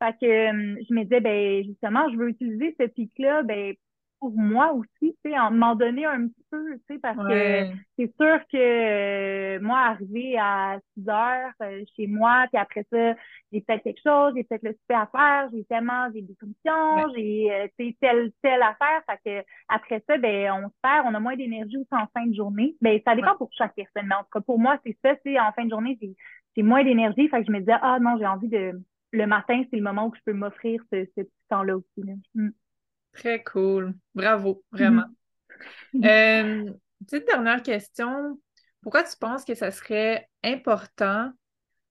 Fait 0.00 0.12
que 0.12 0.26
je 0.88 0.94
me 0.94 1.02
disais, 1.02 1.20
ben 1.20 1.64
justement, 1.64 2.08
je 2.12 2.16
veux 2.16 2.28
utiliser 2.28 2.76
ce 2.78 2.86
pic-là 2.86 3.42
ben, 3.42 3.74
pour 4.20 4.32
moi 4.36 4.72
aussi, 4.72 4.88
tu 5.00 5.14
sais, 5.24 5.38
en 5.38 5.50
m'en 5.50 5.74
donner 5.74 6.04
un 6.04 6.28
petit 6.28 6.44
peu, 6.50 6.74
tu 6.74 6.94
sais, 6.94 6.98
parce 6.98 7.16
que 7.16 7.72
c'est 7.96 8.12
sûr 8.16 8.38
que 8.52 8.56
euh, 8.56 9.60
moi, 9.60 9.78
arriver 9.78 10.36
à 10.38 10.78
6 10.96 11.08
heures 11.08 11.52
euh, 11.62 11.84
chez 11.96 12.06
moi, 12.06 12.46
puis 12.52 12.60
après 12.60 12.84
ça, 12.90 13.14
j'ai 13.52 13.60
peut-être 13.60 13.82
quelque 13.84 14.02
chose, 14.02 14.32
j'ai 14.36 14.44
peut-être 14.44 14.62
le 14.62 14.72
super 14.72 15.00
à 15.00 15.06
faire, 15.06 15.50
j'ai 15.52 15.64
tellement, 15.64 16.08
j'ai 16.12 16.22
des 16.22 16.34
commissions, 16.34 17.12
j'ai, 17.14 17.52
euh, 17.52 17.66
tu 17.78 17.88
sais, 17.88 17.96
telle, 18.00 18.32
telle 18.42 18.62
affaire, 18.62 19.02
fait 19.08 19.20
que 19.24 19.46
après 19.68 20.02
ça, 20.08 20.18
ben, 20.18 20.52
on 20.52 20.68
se 20.68 20.74
perd, 20.82 21.06
on 21.06 21.14
a 21.14 21.20
moins 21.20 21.36
d'énergie 21.36 21.76
aussi 21.76 21.88
en 21.92 22.06
fin 22.14 22.26
de 22.26 22.34
journée. 22.34 22.76
Ben, 22.80 23.00
ça 23.04 23.14
dépend 23.14 23.36
pour 23.36 23.50
chaque 23.56 23.74
personne, 23.74 24.06
mais 24.08 24.14
en 24.14 24.22
tout 24.22 24.30
cas, 24.32 24.40
pour 24.40 24.58
moi, 24.58 24.78
c'est 24.84 24.96
ça, 25.04 25.14
c'est 25.24 25.38
en 25.38 25.52
fin 25.52 25.64
de 25.64 25.70
journée, 25.70 25.98
j'ai, 26.00 26.14
j'ai 26.56 26.62
moins 26.62 26.82
d'énergie, 26.82 27.28
fait 27.28 27.40
que 27.40 27.46
je 27.46 27.52
me 27.52 27.60
disais, 27.60 27.76
ah 27.80 27.98
non, 28.00 28.16
j'ai 28.18 28.26
envie 28.26 28.48
de, 28.48 28.72
le 29.12 29.26
matin, 29.26 29.62
c'est 29.70 29.76
le 29.76 29.82
moment 29.82 30.06
où 30.08 30.14
je 30.14 30.20
peux 30.24 30.32
m'offrir 30.32 30.82
ce, 30.92 31.04
ce 31.16 31.22
petit 31.22 31.48
temps-là 31.48 31.76
aussi, 31.76 32.06
là. 32.06 32.14
Mm. 32.34 32.50
Très 33.12 33.42
cool. 33.42 33.94
Bravo, 34.14 34.62
vraiment. 34.70 35.06
Mm-hmm. 35.94 36.66
Euh, 36.68 36.72
petite 37.06 37.26
dernière 37.26 37.62
question. 37.62 38.40
Pourquoi 38.82 39.02
tu 39.02 39.16
penses 39.18 39.44
que 39.44 39.54
ça 39.54 39.70
serait 39.70 40.28
important 40.44 41.32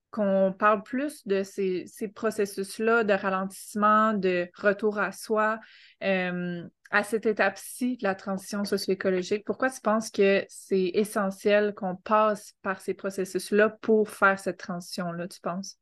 qu'on 0.10 0.54
parle 0.58 0.84
plus 0.84 1.28
de 1.28 1.44
ces, 1.44 1.86
processus-là 2.16 3.04
de 3.04 3.14
ralentissement, 3.14 4.14
de 4.14 4.50
retour 4.56 5.00
à 5.00 5.12
soi, 5.12 5.60
euh, 6.04 6.64
à 6.90 7.04
cette 7.04 7.26
étape-ci 7.26 7.98
de 7.98 8.04
la 8.04 8.16
transition 8.16 8.64
socio-écologique? 8.64 9.44
Pourquoi 9.46 9.70
tu 9.70 9.82
penses 9.82 10.10
que 10.10 10.46
c'est 10.48 10.92
essentiel 10.94 11.74
qu'on 11.76 11.96
passe 11.98 12.54
par 12.62 12.80
ces 12.80 12.94
processus-là 12.94 13.70
pour 13.82 14.10
faire 14.10 14.40
cette 14.40 14.58
transition-là, 14.58 15.28
tu 15.28 15.42
penses? 15.42 15.78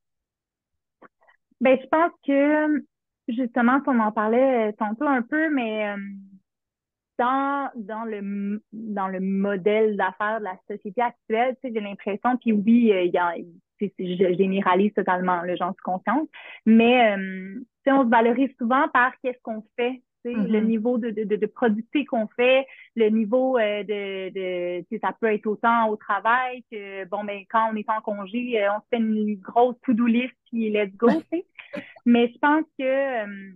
Ben, 1.62 1.78
je 1.82 1.88
pense 1.88 2.12
que 2.26 2.86
Justement, 3.28 3.82
on 3.88 4.00
en 4.00 4.12
parlait 4.12 4.70
euh, 4.70 4.72
tantôt 4.78 5.06
un 5.06 5.22
peu, 5.24 5.50
mais 5.50 5.88
euh, 5.88 5.98
dans, 7.18 7.72
dans, 7.76 8.04
le, 8.04 8.62
dans 8.72 9.08
le 9.08 9.20
modèle 9.20 9.98
d'affaires 9.98 10.40
de 10.40 10.46
la 10.46 10.58
société 10.70 11.02
actuelle, 11.02 11.56
j'ai 11.64 11.72
l'impression, 11.72 12.38
puis 12.38 12.52
oui, 12.52 12.92
euh, 12.94 13.04
il 13.04 13.12
y 13.12 13.18
a, 13.18 13.34
je 13.82 14.36
généralise 14.38 14.94
totalement, 14.94 15.42
j'en 15.58 15.74
suis 15.74 15.82
consciente, 15.84 16.30
mais 16.66 17.16
on 17.88 18.04
se 18.04 18.10
valorise 18.10 18.50
souvent 18.58 18.88
par 18.90 19.12
qu'est-ce 19.22 19.42
qu'on 19.42 19.64
fait 19.76 20.02
le 20.34 20.60
mm-hmm. 20.60 20.66
niveau 20.66 20.98
de, 20.98 21.10
de, 21.12 21.36
de, 21.36 21.46
productivité 21.46 22.06
qu'on 22.06 22.28
fait, 22.28 22.66
le 22.96 23.10
niveau 23.10 23.58
de, 23.60 24.30
de 24.30 24.98
ça 25.02 25.16
peut 25.20 25.34
être 25.34 25.48
autant 25.48 25.90
au 25.90 25.96
travail 25.96 26.64
que 26.72 27.06
bon 27.06 27.24
ben 27.24 27.44
quand 27.50 27.70
on 27.72 27.76
est 27.76 27.90
en 27.90 28.02
congé, 28.02 28.68
on 28.70 28.80
se 28.80 28.88
fait 28.90 28.98
une 28.98 29.36
grosse 29.36 29.76
to-do 29.86 30.06
list 30.06 30.34
puis 30.50 30.70
let's 30.70 30.96
go, 30.96 31.08
Mais 32.06 32.32
je 32.34 32.38
pense 32.40 32.66
que 32.78 32.84
euh, 32.84 33.52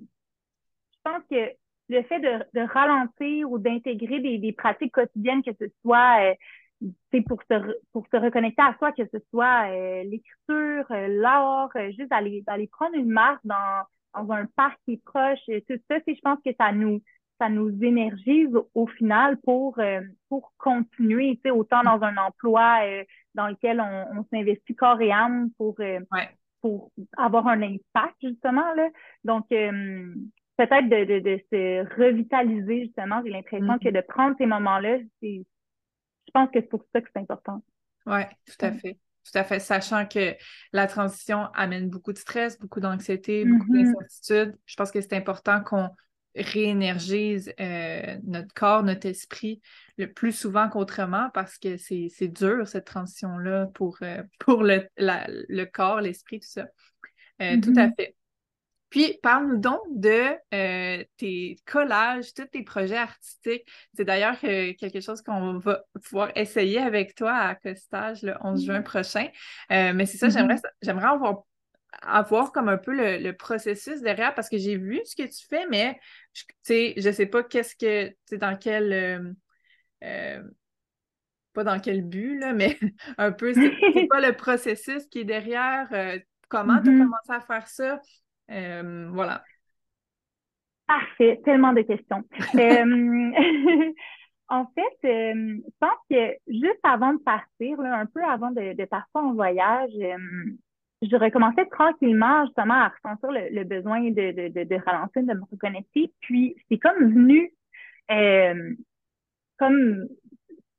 je 0.93 1.01
pense 1.03 1.23
que 1.29 1.53
le 1.89 2.03
fait 2.03 2.19
de, 2.19 2.45
de 2.53 2.67
ralentir 2.67 3.49
ou 3.49 3.58
d'intégrer 3.58 4.19
des, 4.19 4.38
des, 4.38 4.53
pratiques 4.53 4.93
quotidiennes, 4.93 5.43
que 5.43 5.51
ce 5.60 5.65
soit 5.82 6.36
euh, 7.12 7.21
pour 7.27 7.41
se 7.49 7.77
pour 7.91 8.05
se 8.12 8.17
reconnecter 8.17 8.62
à 8.62 8.75
soi, 8.77 8.91
que 8.91 9.05
ce 9.12 9.17
soit 9.32 9.71
euh, 9.71 10.03
l'écriture, 10.03 10.86
euh, 10.91 11.08
l'art, 11.08 11.71
juste 11.97 12.12
aller 12.12 12.43
aller 12.47 12.67
prendre 12.67 12.95
une 12.95 13.10
marche 13.10 13.41
dans 13.43 13.84
dans 14.13 14.31
un 14.31 14.45
parc 14.55 14.79
qui 14.85 14.93
est 14.93 15.03
proche, 15.03 15.39
tout 15.67 15.79
ça, 15.89 15.97
je 16.07 16.21
pense 16.21 16.39
que 16.45 16.51
ça 16.59 16.71
nous 16.71 17.01
ça 17.39 17.47
nous 17.47 17.69
énergise 17.81 18.49
au, 18.73 18.85
final 18.85 19.37
pour 19.37 19.79
pour 20.27 20.51
continuer, 20.57 21.39
autant 21.51 21.83
dans 21.83 22.01
un 22.03 22.17
emploi 22.17 22.79
dans 23.33 23.47
lequel 23.47 23.79
on, 23.79 24.19
on 24.19 24.25
s'investit 24.29 24.75
corps 24.75 24.99
et 24.99 25.11
âme 25.11 25.49
pour 25.57 25.79
pour 26.61 26.91
avoir 27.17 27.47
un 27.47 27.61
impact, 27.61 28.15
justement. 28.21 28.73
Là. 28.73 28.89
Donc, 29.23 29.45
euh, 29.51 30.13
peut-être 30.57 30.89
de, 30.89 31.19
de, 31.19 31.41
se 31.51 32.01
revitaliser, 32.01 32.85
justement. 32.85 33.21
J'ai 33.23 33.31
l'impression 33.31 33.79
que 33.79 33.89
mm-hmm. 33.89 33.93
de 33.93 34.01
prendre 34.01 34.35
ces 34.37 34.45
moments-là, 34.45 34.99
je 35.21 35.41
pense 36.33 36.49
que 36.51 36.59
c'est 36.61 36.69
pour 36.69 36.83
ça 36.93 37.01
que 37.01 37.09
c'est 37.13 37.21
important. 37.21 37.61
Oui, 38.05 38.21
tout 38.45 38.65
à 38.65 38.71
fait. 38.71 38.97
Tout 39.25 39.38
à 39.38 39.43
fait, 39.43 39.60
sachant 39.60 40.05
que 40.08 40.36
la 40.73 40.88
transition 40.88 41.47
amène 41.53 41.89
beaucoup 41.89 42.13
de 42.13 42.17
stress, 42.17 42.58
beaucoup 42.58 42.79
d'anxiété, 42.79 43.45
beaucoup 43.45 43.73
mm-hmm. 43.73 43.93
d'incertitude. 43.93 44.58
Je 44.65 44.75
pense 44.75 44.91
que 44.91 45.01
c'est 45.01 45.13
important 45.13 45.62
qu'on 45.62 45.89
réénergise 46.36 47.51
euh, 47.60 48.17
notre 48.23 48.53
corps, 48.53 48.84
notre 48.84 49.08
esprit 49.08 49.62
le 49.97 50.12
plus 50.12 50.32
souvent 50.32 50.69
qu'autrement 50.69 51.29
parce 51.34 51.58
que 51.58 51.77
c'est 51.77 52.27
dur 52.27 52.67
cette 52.67 52.86
transition-là 52.86 53.67
pour, 53.73 53.97
euh, 54.01 54.23
pour 54.39 54.63
le, 54.63 54.88
le 54.97 55.65
corps, 55.65 56.01
l'esprit, 56.01 56.39
tout 56.39 56.47
ça. 56.47 56.67
Euh, 57.41 57.60
tout 57.62 57.73
à 57.75 57.88
mm-hmm. 57.88 57.95
fait. 57.95 58.15
Puis, 58.89 59.19
parle-nous 59.21 59.58
donc 59.58 59.82
de 59.91 60.36
tes 61.17 61.58
collages, 61.65 62.34
tous 62.34 62.45
tes 62.45 62.63
projets 62.63 62.97
artistiques. 62.97 63.65
C'est 63.93 64.06
d'ailleurs 64.06 64.39
quelque 64.39 64.99
chose 64.99 65.21
qu'on 65.21 65.60
va 65.60 65.84
pouvoir 66.04 66.32
essayer 66.36 66.80
avec 66.80 67.15
toi 67.15 67.34
à 67.34 67.56
Costage 67.56 68.23
le 68.23 68.36
11 68.41 68.65
juin 68.65 68.82
prochain. 68.82 69.28
mais 69.69 70.06
c'est 70.06 70.17
ça, 70.17 70.30
j'aimerais 70.30 70.56
mm-hmm. 70.56 70.71
j'aimerais 70.82 71.08
avoir 71.08 71.43
avoir 72.02 72.52
comme 72.52 72.69
un 72.69 72.78
peu 72.78 72.93
le, 72.93 73.32
processus 73.32 74.02
derrière 74.02 74.34
parce 74.36 74.49
que 74.49 74.58
j'ai 74.58 74.78
vu 74.78 75.02
ce 75.06 75.15
que 75.15 75.28
tu 75.28 75.45
fais, 75.47 75.65
mais 75.67 75.99
je, 76.34 76.93
je 76.97 77.12
sais 77.12 77.25
pas 77.25 77.43
qu'est-ce 77.43 77.75
que, 77.75 78.13
tu 78.28 78.38
dans 78.38 78.58
quel, 78.58 78.93
euh, 78.93 79.34
euh, 80.04 80.43
pas 81.54 81.63
dans 81.63 81.80
quel 81.80 82.04
but, 82.04 82.39
là, 82.39 82.54
mais 82.54 82.78
un 83.17 83.32
peu, 83.32 83.54
c'est 83.54 84.08
pas 84.08 84.21
le 84.28 84.34
processus 84.36 85.06
qui 85.08 85.19
est 85.19 85.25
derrière, 85.25 85.88
euh, 85.91 86.19
comment 86.47 86.82
tu 86.82 86.89
as 86.89 86.93
mm-hmm. 86.93 86.97
commencé 86.99 87.32
à 87.32 87.41
faire 87.41 87.67
ça, 87.67 88.02
voilà. 88.49 89.43
Parfait, 90.88 91.39
tellement 91.45 91.73
de 91.73 91.81
questions. 91.81 92.23
en 94.49 94.65
fait, 94.73 94.97
je 95.03 95.62
pense 95.79 95.99
que 96.09 96.33
juste 96.47 96.79
avant 96.83 97.13
de 97.13 97.19
partir, 97.19 97.79
un 97.79 98.07
peu 98.07 98.23
avant 98.23 98.49
de, 98.51 98.85
partir 98.85 99.21
en 99.21 99.33
voyage, 99.33 99.91
je 101.01 101.15
recommençais 101.15 101.65
tranquillement 101.67 102.45
justement 102.45 102.73
à 102.73 102.89
ressentir 102.89 103.29
le, 103.31 103.63
besoin 103.63 104.01
de, 104.01 104.49
de, 104.49 104.63
de, 104.63 104.75
ralentir, 104.85 105.23
de 105.23 105.33
me 105.33 105.43
reconnecter. 105.51 106.12
Puis 106.21 106.55
c'est 106.69 106.77
comme 106.77 107.13
venu, 107.13 107.53
euh, 108.12 108.73
comme 109.57 110.07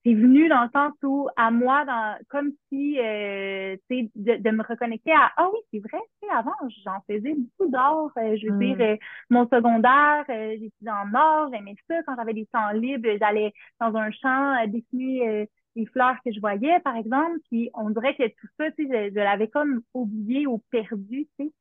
c'est 0.05 0.15
venu 0.15 0.49
dans 0.49 0.63
le 0.63 0.71
sens 0.73 0.93
où 1.03 1.29
à 1.37 1.51
moi, 1.51 1.85
dans, 1.85 2.17
comme 2.29 2.53
si 2.69 2.99
euh, 2.99 3.77
de, 3.91 4.37
de 4.37 4.51
me 4.51 4.63
reconnecter 4.63 5.13
à 5.13 5.31
ah 5.37 5.49
oui, 5.53 5.59
c'est 5.73 5.79
vrai, 5.81 6.01
tu 6.21 6.27
sais, 6.29 6.35
avant, 6.35 6.55
j'en 6.85 7.01
faisais 7.07 7.35
beaucoup 7.35 7.71
d'or. 7.71 8.11
Euh, 8.17 8.37
je 8.37 8.49
veux 8.49 8.59
dire, 8.59 8.77
mm. 8.77 8.81
euh, 8.81 8.97
mon 9.29 9.47
secondaire, 9.49 10.25
euh, 10.31 10.57
j'étais 10.59 10.91
en 10.91 11.13
or, 11.15 11.51
j'aimais 11.53 11.75
ça. 11.89 12.03
Quand 12.05 12.17
j'avais 12.17 12.35
des 12.35 12.47
temps 12.47 12.71
libres, 12.73 13.09
j'allais 13.19 13.53
dans 13.81 13.95
un 13.95 14.11
champ 14.11 14.67
dessiner 14.67 15.49
les 15.77 15.87
fleurs 15.87 16.17
que 16.25 16.33
je 16.33 16.41
voyais, 16.41 16.81
par 16.81 16.97
exemple, 16.97 17.39
puis 17.51 17.71
on 17.75 17.91
dirait 17.91 18.17
que 18.17 18.27
tout 18.27 18.49
ça, 18.59 18.71
tu 18.73 18.89
sais, 18.89 19.11
je, 19.11 19.15
l'avais 19.15 19.49
comme 19.49 19.83
oublié 19.95 20.47
ou 20.47 20.59
perdu, 20.71 21.29
tu 21.39 21.47
sais. 21.47 21.53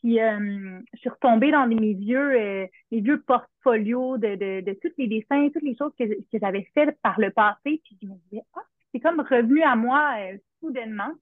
Puis 0.00 0.20
euh, 0.20 0.80
je 0.94 0.98
suis 0.98 1.10
retombée 1.10 1.50
dans 1.50 1.66
mes 1.66 1.94
vieux, 1.94 2.32
euh, 2.32 2.66
mes 2.90 3.00
vieux 3.00 3.20
portfolios 3.22 4.16
de, 4.18 4.34
de, 4.34 4.60
de 4.60 4.78
tous 4.80 4.92
les 4.98 5.08
dessins, 5.08 5.48
toutes 5.50 5.62
les 5.62 5.76
choses 5.76 5.92
que, 5.98 6.04
que 6.04 6.38
j'avais 6.40 6.66
faites 6.74 6.98
par 7.02 7.20
le 7.20 7.30
passé. 7.30 7.80
Puis 7.84 7.98
je 8.02 8.06
me 8.06 8.14
disais, 8.30 8.42
ah, 8.56 8.62
c'est 8.92 9.00
comme 9.00 9.20
revenu 9.20 9.62
à 9.62 9.76
moi 9.76 10.14
euh, 10.18 10.38
soudainement. 10.60 11.12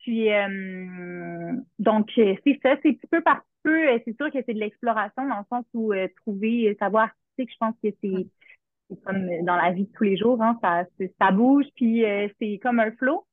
Puis 0.00 0.32
euh, 0.32 1.52
donc 1.78 2.10
c'est 2.14 2.40
ça, 2.62 2.76
c'est 2.82 2.92
petit 2.92 3.06
peu 3.10 3.20
par 3.20 3.42
peu, 3.62 3.86
c'est 4.04 4.16
sûr 4.16 4.30
que 4.30 4.38
c'est 4.46 4.54
de 4.54 4.60
l'exploration 4.60 5.28
dans 5.28 5.38
le 5.38 5.44
sens 5.50 5.64
où 5.74 5.92
trouver 6.22 6.76
savoir 6.78 7.04
artistique, 7.04 7.52
je 7.52 7.56
pense 7.58 7.74
que 7.82 7.88
c'est 8.00 8.26
c'est 8.88 9.00
comme 9.04 9.26
dans 9.44 9.56
la 9.56 9.72
vie 9.72 9.84
de 9.84 9.92
tous 9.92 10.04
les 10.04 10.16
jours, 10.16 10.40
hein, 10.42 10.58
ça, 10.62 10.84
ça 11.20 11.30
bouge, 11.30 11.66
puis 11.74 12.04
euh, 12.04 12.28
c'est 12.40 12.58
comme 12.62 12.80
un 12.80 12.90
flot. 12.92 13.26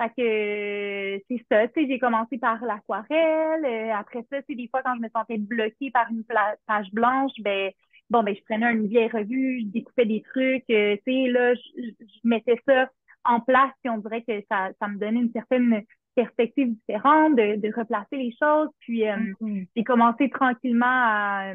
Fait 0.00 0.08
que 0.10 1.24
c'est 1.28 1.44
ça, 1.50 1.66
tu 1.68 1.82
sais, 1.82 1.88
j'ai 1.88 1.98
commencé 1.98 2.38
par 2.38 2.64
l'aquarelle. 2.64 3.64
Euh, 3.64 3.92
après 3.94 4.24
ça, 4.30 4.38
c'est 4.46 4.54
des 4.54 4.68
fois 4.68 4.82
quand 4.82 4.94
je 4.94 5.00
me 5.00 5.08
sentais 5.08 5.38
bloquée 5.38 5.90
par 5.90 6.06
une 6.10 6.24
page 6.24 6.90
blanche, 6.92 7.32
ben 7.40 7.72
bon 8.08 8.22
ben 8.22 8.34
je 8.34 8.42
prenais 8.44 8.72
une 8.72 8.86
vieille 8.86 9.10
revue, 9.10 9.60
je 9.62 9.66
découpais 9.66 10.06
des 10.06 10.22
trucs, 10.22 10.70
euh, 10.70 10.96
tu 11.06 11.12
sais 11.12 11.28
là, 11.28 11.54
je, 11.54 11.90
mettais 12.22 12.60
ça 12.66 12.88
en 13.24 13.40
place, 13.40 13.72
puis 13.82 13.90
on 13.90 13.98
dirait 13.98 14.22
que 14.22 14.40
ça, 14.50 14.70
ça 14.80 14.88
me 14.88 14.98
donnait 14.98 15.20
une 15.20 15.32
certaine 15.32 15.82
perspective 16.14 16.68
différente 16.68 17.36
de, 17.36 17.56
de 17.56 17.74
replacer 17.74 18.16
les 18.16 18.34
choses. 18.40 18.68
Puis 18.80 19.02
mm-hmm. 19.02 19.66
j'ai 19.76 19.84
commencé 19.84 20.30
tranquillement 20.30 20.86
à 20.86 21.52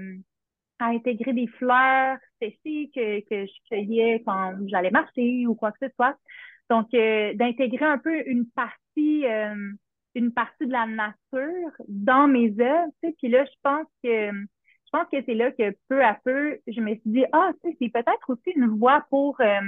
à 0.80 0.88
intégrer 0.88 1.34
des 1.34 1.48
fleurs 1.48 2.18
séchées 2.42 2.92
que, 2.94 3.20
que 3.22 3.46
je 3.46 3.70
cueillais 3.70 4.22
quand 4.26 4.56
j'allais 4.68 4.92
marcher 4.92 5.48
ou 5.48 5.56
quoi 5.56 5.72
que 5.72 5.88
ce 5.88 5.94
soit. 5.96 6.16
Donc, 6.70 6.94
euh, 6.94 7.34
d'intégrer 7.34 7.86
un 7.86 7.98
peu 7.98 8.28
une 8.28 8.50
partie, 8.50 9.26
euh, 9.26 9.72
une 10.16 10.34
partie 10.34 10.66
de 10.66 10.72
la 10.72 10.86
nature 10.86 11.72
dans 11.88 12.28
mes 12.28 12.54
œuvres. 12.60 12.92
Tu 13.02 13.10
sais. 13.10 13.16
Puis 13.18 13.30
là, 13.30 13.46
je 13.46 13.56
pense 13.62 13.88
que 14.04 14.32
je 14.94 15.00
pense 15.00 15.10
que 15.12 15.26
c'est 15.26 15.34
là 15.34 15.52
que 15.52 15.76
peu 15.90 16.04
à 16.06 16.20
peu, 16.24 16.60
je 16.68 16.80
me 16.80 16.92
suis 16.92 17.02
dit, 17.06 17.26
ah, 17.32 17.52
tu 17.64 17.72
sais, 17.72 17.78
c'est 17.82 17.90
peut-être 17.90 18.30
aussi 18.30 18.52
une 18.56 18.68
voie 18.78 19.04
pour, 19.10 19.42
euh, 19.42 19.60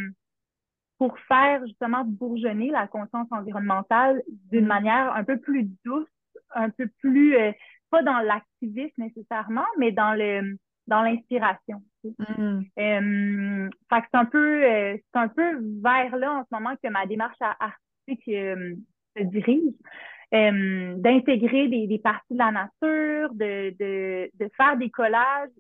pour 0.99 1.17
faire 1.27 1.65
justement 1.65 2.03
bourgeonner 2.05 2.69
la 2.69 2.88
conscience 2.88 3.27
environnementale 3.31 4.21
d'une 4.51 4.65
mm. 4.65 4.67
manière 4.67 5.13
un 5.15 5.23
peu 5.23 5.39
plus 5.39 5.67
douce, 5.84 6.08
un 6.53 6.69
peu 6.69 6.88
plus, 6.99 7.36
euh, 7.38 7.51
pas 7.89 8.03
dans 8.03 8.19
l'activisme 8.19 8.93
nécessairement, 8.97 9.65
mais 9.79 9.91
dans 9.91 10.13
le 10.13 10.58
dans 10.87 11.01
l'inspiration. 11.01 11.81
Mm. 12.03 12.61
Euh, 12.79 13.69
fait 13.89 14.01
que 14.01 14.07
c'est 14.11 14.17
un 14.17 14.25
peu 14.25 14.61
c'est 14.63 15.19
un 15.19 15.27
peu 15.27 15.59
vers 15.81 16.15
là 16.15 16.33
en 16.33 16.43
ce 16.43 16.49
moment 16.51 16.75
que 16.81 16.89
ma 16.89 17.05
démarche 17.05 17.37
artistique 17.41 18.23
se 18.25 19.23
dirige. 19.23 19.73
Euh, 20.33 20.95
d'intégrer 20.97 21.67
des, 21.67 21.85
des, 21.85 21.99
parties 21.99 22.33
de 22.33 22.39
la 22.39 22.51
nature, 22.51 23.33
de, 23.35 23.75
de, 23.79 24.29
de, 24.33 24.49
faire 24.57 24.75
des 24.75 24.89
collages 24.89 25.51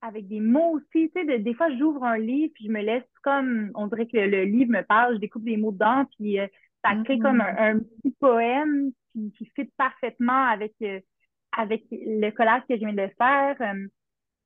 avec 0.00 0.26
des 0.26 0.40
mots 0.40 0.72
aussi. 0.78 1.10
Tu 1.10 1.12
sais, 1.14 1.38
des 1.38 1.54
fois, 1.54 1.68
j'ouvre 1.78 2.04
un 2.04 2.18
livre 2.18 2.52
puis 2.54 2.66
je 2.66 2.72
me 2.72 2.82
laisse 2.82 3.08
comme, 3.22 3.70
on 3.74 3.86
dirait 3.86 4.06
que 4.06 4.18
le, 4.18 4.44
livre 4.44 4.72
me 4.72 4.82
parle, 4.82 5.14
je 5.14 5.20
découpe 5.20 5.44
des 5.44 5.56
mots 5.56 5.70
dedans 5.70 6.04
puis 6.16 6.40
euh, 6.40 6.48
ça 6.84 6.90
crée 7.04 7.20
comme 7.20 7.38
mm-hmm. 7.38 7.76
un, 7.76 7.78
petit 7.78 8.14
poème 8.18 8.90
qui, 9.12 9.32
qui 9.32 9.46
fit 9.54 9.70
parfaitement 9.76 10.48
avec, 10.48 10.74
euh, 10.82 11.00
avec 11.56 11.84
le 11.92 12.30
collage 12.30 12.62
que 12.68 12.74
je 12.74 12.80
viens 12.80 12.92
de 12.92 13.08
faire. 13.16 13.56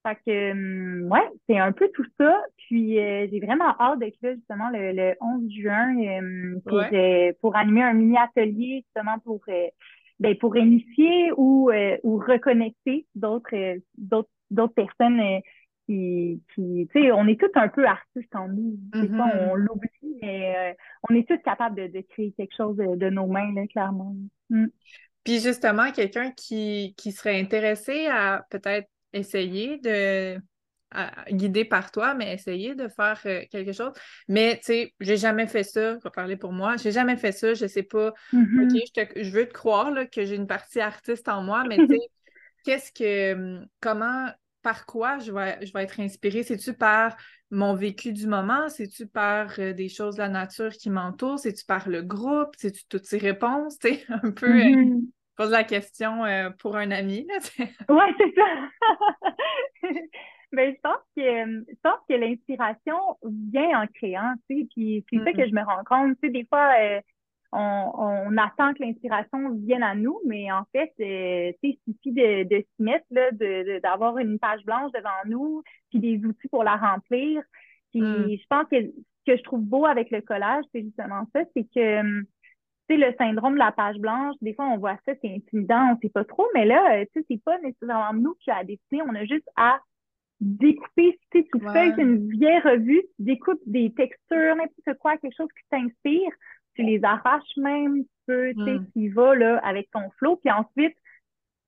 Fait 0.07 0.19
que, 0.25 0.53
hum, 0.53 1.11
ouais, 1.11 1.29
c'est 1.49 1.59
un 1.59 1.73
peu 1.73 1.91
tout 1.93 2.07
ça. 2.19 2.41
Puis, 2.59 3.01
euh, 3.01 3.27
j'ai 3.31 3.41
vraiment 3.41 3.75
hâte 3.81 3.99
d'être 3.99 4.17
là, 4.23 4.35
justement, 4.35 4.71
le, 4.71 4.93
le 4.93 5.15
11 5.21 5.51
juin, 5.51 5.97
euh, 6.93 7.33
pour 7.41 7.57
animer 7.57 7.83
un 7.83 7.93
mini-atelier, 7.93 8.85
justement, 8.85 9.19
pour, 9.19 9.41
euh, 9.49 9.67
ben, 10.21 10.37
pour 10.39 10.57
initier 10.57 11.33
ou, 11.37 11.73
ou 12.05 12.19
reconnecter 12.19 13.07
d'autres, 13.17 13.79
d'autres, 13.99 14.31
d'autres 14.51 14.75
personnes 14.75 15.21
qui, 15.87 16.41
qui 16.55 16.89
tu 16.93 17.01
sais, 17.01 17.11
on 17.11 17.27
est 17.27 17.39
tous 17.39 17.51
un 17.59 17.69
peu 17.69 17.85
artistes 17.85 18.35
en 18.35 18.49
nous. 18.49 18.77
Des 18.93 19.09
fois, 19.09 19.27
mm-hmm. 19.27 19.51
on 19.51 19.55
l'oublie, 19.57 20.19
mais 20.23 20.77
on 21.11 21.15
est 21.17 21.29
tous 21.29 21.39
capables 21.45 21.77
de, 21.77 21.89
de, 21.89 22.05
créer 22.09 22.33
quelque 22.37 22.57
chose 22.57 22.77
de, 22.77 23.11
nos 23.11 23.27
mains, 23.27 23.53
là, 23.55 23.67
clairement. 23.67 24.15
Mm. 24.51 24.67
Puis 25.25 25.41
justement, 25.41 25.91
quelqu'un 25.91 26.31
qui, 26.31 26.95
qui 26.97 27.11
serait 27.11 27.41
intéressé 27.41 28.07
à 28.07 28.47
peut-être 28.49 28.89
essayer 29.17 29.79
de 29.79 30.39
guider 31.31 31.65
par 31.65 31.91
toi, 31.91 32.15
mais 32.15 32.33
essayer 32.33 32.75
de 32.75 32.89
faire 32.89 33.21
euh, 33.27 33.43
quelque 33.51 33.73
chose. 33.73 33.93
Mais 34.29 34.57
tu 34.59 34.65
sais, 34.65 34.95
j'ai 35.01 35.17
jamais 35.17 35.47
fait 35.47 35.65
ça, 35.65 35.95
je 35.95 36.03
vais 36.03 36.11
parler 36.11 36.37
pour 36.37 36.53
moi, 36.53 36.77
j'ai 36.77 36.93
jamais 36.93 37.17
fait 37.17 37.33
ça, 37.33 37.55
je 37.55 37.67
sais 37.67 37.83
pas, 37.83 38.13
mm-hmm. 38.33 39.23
je, 39.23 39.31
veux 39.31 39.47
te 39.47 39.53
croire 39.53 39.91
là, 39.91 40.07
que 40.07 40.25
j'ai 40.25 40.37
une 40.37 40.47
partie 40.47 40.81
artiste 40.81 41.29
en 41.29 41.43
moi, 41.43 41.65
mais 41.69 41.77
tu 41.77 41.89
sais, 41.89 41.99
qu'est-ce 42.65 42.93
que, 42.93 43.61
comment, 43.81 44.29
par 44.63 44.87
quoi 44.87 45.19
je 45.19 45.33
vais, 45.33 45.65
je 45.65 45.73
vais 45.73 45.83
être 45.83 46.01
inspirée? 46.01 46.43
C'est-tu 46.43 46.73
par 46.73 47.17
mon 47.51 47.75
vécu 47.75 48.13
du 48.13 48.27
moment? 48.27 48.69
C'est-tu 48.69 49.07
par 49.07 49.53
euh, 49.59 49.73
des 49.73 49.89
choses 49.89 50.17
de 50.17 50.21
la 50.21 50.29
nature 50.29 50.73
qui 50.73 50.91
m'entourent? 50.91 51.39
C'est-tu 51.39 51.65
par 51.65 51.89
le 51.89 52.03
groupe? 52.03 52.51
C'est-tu 52.57 52.85
toutes 52.89 53.07
ces 53.07 53.19
réponses? 53.19 53.79
Tu 53.81 53.95
sais, 53.95 54.05
un 54.09 54.31
peu... 54.31 54.51
Euh, 54.51 55.01
mm-hmm 55.37 55.43
pose 55.43 55.51
la 55.51 55.65
question 55.65 56.25
euh, 56.25 56.51
pour 56.59 56.77
un 56.77 56.91
ami. 56.91 57.27
Oui, 57.89 58.05
c'est 58.19 58.35
ça. 58.35 59.91
ben, 60.53 60.75
je 60.75 60.81
pense 60.83 61.03
que, 61.17 61.47
je 61.69 61.81
pense 61.83 62.01
que 62.09 62.15
l'inspiration 62.15 62.97
vient 63.53 63.83
en 63.83 63.87
créant, 63.87 64.35
tu 64.49 64.61
sais, 64.61 64.67
puis 64.75 65.05
c'est 65.11 65.25
ça 65.25 65.33
que 65.33 65.47
je 65.47 65.55
me 65.55 65.63
rends 65.63 65.85
compte. 65.85 66.17
Tu 66.23 66.29
sais, 66.29 66.33
des 66.33 66.47
fois, 66.47 66.73
euh, 66.81 67.01
on, 67.53 67.93
on, 67.95 68.37
attend 68.39 68.75
que 68.75 68.83
l'inspiration 68.83 69.55
vienne 69.55 69.83
à 69.83 69.95
nous, 69.95 70.19
mais 70.27 70.51
en 70.51 70.65
fait, 70.73 70.93
euh, 71.01 71.53
tu 71.63 71.71
sais, 71.71 71.79
il 71.87 71.95
suffit 71.95 72.13
de, 72.13 72.43
de 72.45 72.57
s'y 72.59 72.83
mettre, 72.83 73.07
d'avoir 73.83 74.15
de, 74.15 74.23
une 74.23 74.39
page 74.39 74.65
blanche 74.65 74.93
devant 74.93 75.11
nous, 75.27 75.63
puis 75.91 76.01
des 76.01 76.25
outils 76.27 76.49
pour 76.49 76.65
la 76.65 76.77
remplir. 76.77 77.43
Puis 77.93 78.01
mm. 78.01 78.31
je 78.31 78.47
pense 78.49 78.67
que 78.71 78.83
ce 78.83 79.33
que 79.33 79.37
je 79.39 79.43
trouve 79.43 79.63
beau 79.63 79.87
avec 79.87 80.11
le 80.11 80.21
collage, 80.21 80.65
c'est 80.73 80.83
justement 80.83 81.27
ça, 81.35 81.43
c'est 81.55 81.67
que 81.75 82.01
hum, 82.01 82.25
sais, 82.89 82.97
le 82.97 83.15
syndrome 83.19 83.55
de 83.55 83.59
la 83.59 83.73
page 83.73 83.97
blanche, 83.97 84.37
des 84.41 84.55
fois, 84.55 84.67
on 84.67 84.79
voit 84.79 84.99
ça, 85.05 85.13
c'est 85.21 85.35
intimidant, 85.35 85.93
on 85.93 85.99
sait 86.01 86.09
pas 86.09 86.25
trop, 86.25 86.47
mais 86.55 86.65
là, 86.65 87.01
euh, 87.01 87.05
tu 87.13 87.21
sais, 87.21 87.27
c'est 87.29 87.43
pas 87.43 87.59
nécessairement 87.59 88.13
nous 88.13 88.35
qui 88.41 88.51
a 88.51 88.65
dessiner, 88.65 89.03
on 89.03 89.15
a 89.15 89.25
juste 89.25 89.49
à 89.57 89.81
découper, 90.41 91.19
tu 91.31 91.41
sais, 91.41 91.49
tu 91.53 91.61
fais 91.73 92.03
une 92.03 92.29
vieille 92.31 92.61
revue, 92.61 93.03
tu 93.17 93.23
découpes 93.23 93.63
des 93.67 93.93
textures, 93.95 94.57
n'importe 94.57 94.99
quoi, 95.01 95.17
quelque 95.17 95.37
chose 95.37 95.49
qui 95.49 95.69
t'inspire, 95.71 96.31
tu 96.75 96.83
les 96.83 97.03
arraches 97.03 97.57
même, 97.57 98.05
tu 98.05 98.11
peux, 98.27 98.53
tu 98.55 98.65
sais, 98.65 98.79
mm. 98.79 98.87
tu 98.95 99.09
vas, 99.11 99.35
là, 99.35 99.59
avec 99.59 99.91
ton 99.91 100.11
flow, 100.19 100.37
puis 100.37 100.51
ensuite, 100.51 100.97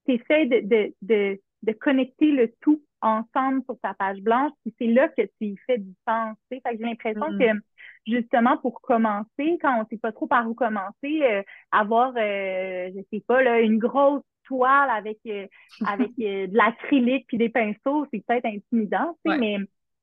tu 0.06 0.14
essaies 0.14 0.46
de, 0.46 0.60
de, 0.60 0.94
de, 1.02 1.40
de 1.62 1.72
connecter 1.72 2.30
le 2.30 2.52
tout 2.60 2.82
ensemble 3.00 3.62
sur 3.64 3.78
ta 3.80 3.94
page 3.94 4.20
blanche, 4.20 4.52
puis 4.62 4.74
c'est 4.78 4.86
là 4.86 5.08
que 5.08 5.22
tu 5.22 5.46
y 5.46 5.56
fais 5.66 5.78
du 5.78 5.94
sens, 6.06 6.36
tu 6.50 6.56
sais, 6.56 6.62
fait 6.62 6.72
que 6.72 6.78
j'ai 6.78 6.88
l'impression 6.88 7.30
mm. 7.30 7.38
que 7.38 7.60
justement 8.06 8.56
pour 8.58 8.80
commencer, 8.80 9.58
quand 9.60 9.80
on 9.80 9.86
sait 9.88 9.98
pas 9.98 10.12
trop 10.12 10.26
par 10.26 10.48
où 10.48 10.54
commencer, 10.54 11.22
euh, 11.22 11.42
avoir, 11.70 12.12
euh, 12.16 12.90
je 12.94 13.00
sais 13.12 13.22
pas, 13.26 13.42
là, 13.42 13.60
une 13.60 13.78
grosse 13.78 14.22
toile 14.44 14.90
avec, 14.90 15.18
euh, 15.26 15.46
avec 15.86 16.10
euh, 16.20 16.46
de 16.46 16.56
l'acrylique 16.56 17.26
puis 17.28 17.38
des 17.38 17.48
pinceaux, 17.48 18.06
c'est 18.12 18.24
peut-être 18.26 18.46
intimidant, 18.46 19.16
mais 19.24 19.58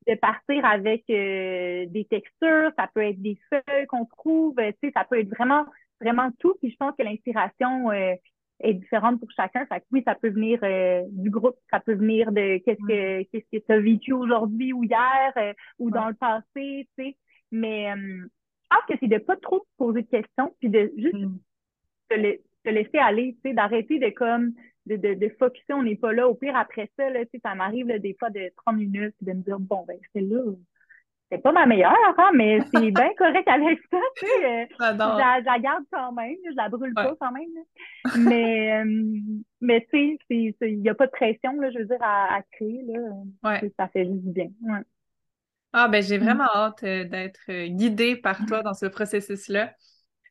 de 0.08 0.14
partir 0.14 0.64
avec 0.66 1.04
des 1.08 2.08
textures, 2.12 2.72
ça 2.78 2.88
peut 2.94 3.02
être 3.02 3.20
des 3.24 3.40
feuilles 3.50 3.88
qu'on 3.88 4.06
trouve, 4.06 4.54
tu 4.58 4.74
sais, 4.84 4.92
ça 4.96 5.04
peut 5.04 5.20
être 5.20 5.30
vraiment, 5.30 5.66
vraiment 6.00 6.30
tout. 6.38 6.54
Puis 6.62 6.70
je 6.70 6.76
pense 6.76 6.94
que 6.96 7.02
l'inspiration 7.02 7.92
est 7.92 8.74
différente 8.76 9.20
pour 9.20 9.32
chacun. 9.32 9.66
Fait 9.66 9.80
que 9.80 9.86
oui, 9.92 10.04
ça 10.06 10.14
peut 10.14 10.30
venir 10.30 10.60
du 11.10 11.32
groupe, 11.32 11.56
ça 11.72 11.80
peut 11.80 11.96
venir 11.96 12.32
de 12.32 12.58
qu'est-ce 12.58 12.88
que 12.88 13.24
qu'est-ce 13.32 13.58
que 13.58 13.66
tu 13.66 13.72
as 13.72 13.80
vécu 13.80 14.14
aujourd'hui 14.14 14.74
ou 14.74 14.84
hier 14.84 15.56
ou 15.80 15.90
dans 15.90 16.08
le 16.08 16.14
passé, 16.14 16.88
tu 16.96 17.04
sais. 17.04 17.18
Mais 17.52 17.92
euh, 17.92 17.96
je 17.96 18.68
pense 18.70 18.86
que 18.88 18.94
c'est 19.00 19.08
de 19.08 19.18
pas 19.18 19.36
trop 19.38 19.66
poser 19.78 20.02
de 20.02 20.10
questions, 20.10 20.54
puis 20.60 20.70
de 20.70 20.92
juste 20.98 21.16
mm. 21.16 21.38
te, 22.10 22.70
laisser 22.70 22.98
aller, 22.98 23.36
tu 23.36 23.50
sais, 23.50 23.56
d'arrêter 23.56 24.00
de 24.00 24.10
comme 24.10 24.54
de, 24.86 24.98
de, 24.98 25.14
de 25.16 25.30
focuser, 25.40 25.74
on 25.74 25.84
n'est 25.84 25.96
pas 25.96 26.14
là. 26.14 26.28
Au 26.28 26.36
pire, 26.36 26.56
après 26.56 26.92
ça, 26.98 27.10
là, 27.10 27.26
tu 27.26 27.32
sais, 27.34 27.40
ça 27.44 27.56
m'arrive 27.56 27.88
des 28.00 28.16
fois 28.20 28.30
de 28.30 28.52
30 28.66 28.78
minutes 28.78 29.16
de 29.22 29.34
me 29.34 29.42
dire 29.42 29.60
bon 29.60 29.84
ben 29.88 29.98
c'est 30.14 30.22
là 30.22 30.42
c'est 31.32 31.42
pas 31.42 31.52
ma 31.52 31.66
meilleure, 31.66 31.96
hein, 32.18 32.32
mais 32.34 32.60
c'est 32.74 32.92
bien 32.92 33.10
correct 33.18 33.48
avec 33.48 33.80
ça, 33.92 33.98
tu 34.18 34.26
sais. 34.26 34.46
Euh, 34.46 34.66
je, 34.80 35.46
la, 35.46 35.60
garde 35.60 35.84
quand 35.92 36.12
même, 36.12 36.36
je 36.50 36.56
la 36.56 36.70
brûle 36.70 36.94
pas 36.94 37.16
quand 37.20 37.32
même. 37.32 37.50
Mais, 38.20 38.82
euh, 38.82 39.12
mais 39.62 39.88
tu 39.92 40.18
sais, 40.30 40.56
il 40.62 40.82
n'y 40.82 40.90
a 40.90 40.96
pas 40.96 41.08
de 41.08 41.12
pression, 41.12 41.60
là, 41.60 41.72
je 41.72 41.80
veux 41.80 41.86
dire, 41.86 42.02
à, 42.02 42.42
créer, 42.52 42.84
là. 42.88 43.60
Ça 43.78 43.88
fait 43.88 44.06
juste 44.06 44.26
bien. 44.26 44.50
Ouais. 44.62 44.82
Ah, 45.78 45.90
ben 45.90 46.02
j'ai 46.02 46.18
mmh. 46.18 46.24
vraiment 46.24 46.48
hâte 46.56 46.84
euh, 46.84 47.04
d'être 47.04 47.42
euh, 47.50 47.68
guidée 47.68 48.16
par 48.16 48.46
toi 48.46 48.64
dans 48.64 48.74
ce 48.74 48.86
processus-là. 48.86 49.74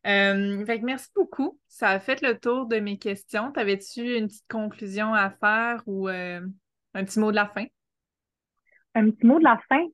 Euh, 0.07 0.65
fait 0.65 0.81
que 0.81 0.87
merci 0.87 1.11
beaucoup. 1.15 1.61
Ça 1.69 1.91
a 1.91 2.01
fait 2.01 2.23
le 2.23 2.39
tour 2.39 2.65
de 2.65 2.79
mes 2.79 2.97
questions. 2.97 3.53
T'avais-tu 3.53 4.17
une 4.17 4.29
petite 4.29 4.49
conclusion 4.49 5.13
à 5.13 5.29
faire 5.29 5.83
ou 5.85 6.09
un 6.09 6.41
petit 6.95 7.21
mot 7.21 7.31
de 7.31 7.37
la 7.37 7.47
fin? 7.47 7.67
Un 8.95 9.11
petit 9.11 9.27
mot 9.27 9.39
de 9.39 9.45
la 9.45 9.61
fin. 9.69 9.85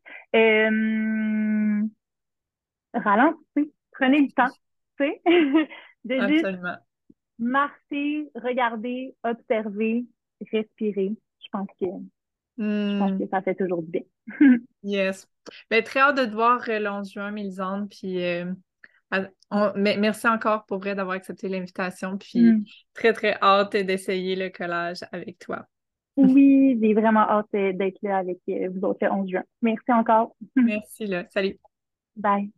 ralentissez, 2.94 3.72
prenez 3.90 4.20
le 4.20 4.30
temps, 4.30 4.54
tu 5.00 5.04
sais, 5.04 5.20
de 6.04 6.14
Absolument. 6.14 6.76
marcher, 7.40 8.30
regarder, 8.36 9.16
observer, 9.24 10.04
respirer. 10.52 11.10
Je 11.40 11.48
pense 11.50 11.68
que, 11.80 11.86
je 12.56 12.98
pense 13.00 13.12
mmh. 13.12 13.18
que 13.18 13.28
ça 13.30 13.42
fait 13.42 13.56
toujours 13.56 13.82
du 13.82 13.90
bien. 13.90 14.02
yes. 14.84 15.26
Ben, 15.70 15.82
très 15.82 16.00
hâte 16.00 16.16
de 16.16 16.24
te 16.24 16.32
voir 16.32 16.62
euh, 16.68 16.78
le 16.78 16.90
11 16.90 17.12
juin, 17.12 17.30
Mélisande. 17.30 17.88
Puis 17.90 18.24
euh, 18.24 18.44
merci 19.76 20.28
encore 20.28 20.64
pour 20.66 20.78
vrai 20.78 20.94
d'avoir 20.94 21.16
accepté 21.16 21.48
l'invitation. 21.48 22.18
Puis 22.18 22.40
mm. 22.40 22.64
très, 22.94 23.12
très 23.12 23.36
hâte 23.40 23.76
d'essayer 23.76 24.36
le 24.36 24.50
collage 24.50 25.00
avec 25.12 25.38
toi. 25.38 25.66
Oui, 26.16 26.78
j'ai 26.82 26.92
vraiment 26.92 27.28
hâte 27.28 27.46
euh, 27.54 27.72
d'être 27.72 27.98
là 28.02 28.18
avec 28.18 28.38
vous 28.46 28.84
autres 28.86 29.04
le 29.04 29.12
11 29.12 29.30
juin. 29.30 29.44
Merci 29.62 29.92
encore. 29.92 30.34
Merci, 30.56 31.06
là. 31.06 31.24
Salut. 31.30 31.58
Bye. 32.16 32.50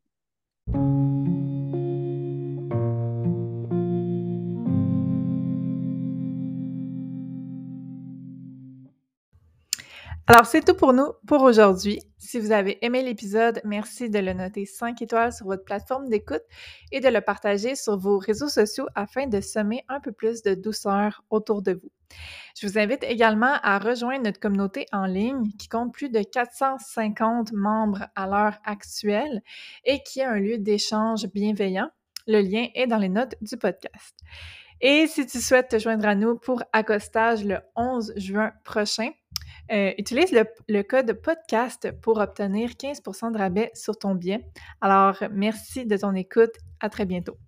Alors, 10.34 10.46
c'est 10.46 10.64
tout 10.64 10.72
pour 10.72 10.94
nous 10.94 11.12
pour 11.26 11.42
aujourd'hui. 11.42 12.00
Si 12.16 12.40
vous 12.40 12.52
avez 12.52 12.82
aimé 12.82 13.02
l'épisode, 13.02 13.60
merci 13.64 14.08
de 14.08 14.18
le 14.18 14.32
noter 14.32 14.64
5 14.64 15.02
étoiles 15.02 15.30
sur 15.30 15.44
votre 15.44 15.62
plateforme 15.62 16.08
d'écoute 16.08 16.40
et 16.90 17.00
de 17.00 17.08
le 17.08 17.20
partager 17.20 17.74
sur 17.74 17.98
vos 17.98 18.16
réseaux 18.16 18.48
sociaux 18.48 18.86
afin 18.94 19.26
de 19.26 19.42
semer 19.42 19.84
un 19.90 20.00
peu 20.00 20.10
plus 20.10 20.40
de 20.40 20.54
douceur 20.54 21.22
autour 21.28 21.60
de 21.60 21.72
vous. 21.72 21.90
Je 22.58 22.66
vous 22.66 22.78
invite 22.78 23.04
également 23.04 23.58
à 23.62 23.78
rejoindre 23.78 24.24
notre 24.24 24.40
communauté 24.40 24.86
en 24.90 25.04
ligne 25.04 25.50
qui 25.58 25.68
compte 25.68 25.92
plus 25.92 26.08
de 26.08 26.22
450 26.22 27.52
membres 27.52 28.06
à 28.16 28.26
l'heure 28.26 28.58
actuelle 28.64 29.42
et 29.84 30.02
qui 30.02 30.20
est 30.20 30.24
un 30.24 30.38
lieu 30.38 30.56
d'échange 30.56 31.26
bienveillant. 31.26 31.90
Le 32.26 32.40
lien 32.40 32.68
est 32.74 32.86
dans 32.86 32.96
les 32.96 33.10
notes 33.10 33.34
du 33.42 33.58
podcast. 33.58 34.18
Et 34.80 35.06
si 35.08 35.26
tu 35.26 35.42
souhaites 35.42 35.68
te 35.68 35.78
joindre 35.78 36.08
à 36.08 36.14
nous 36.14 36.38
pour 36.38 36.62
accostage 36.72 37.44
le 37.44 37.58
11 37.76 38.14
juin 38.16 38.50
prochain, 38.64 39.10
Euh, 39.72 39.92
utilise 39.96 40.32
le, 40.32 40.44
le 40.68 40.82
code 40.82 41.14
podcast 41.14 41.90
pour 42.02 42.18
obtenir 42.18 42.70
15% 42.70 43.32
de 43.32 43.38
rabais 43.38 43.70
sur 43.74 43.96
ton 43.96 44.14
billet. 44.14 44.44
Alors, 44.80 45.16
merci 45.30 45.86
de 45.86 45.96
ton 45.96 46.14
écoute. 46.14 46.52
À 46.80 46.90
très 46.90 47.06
bientôt. 47.06 47.38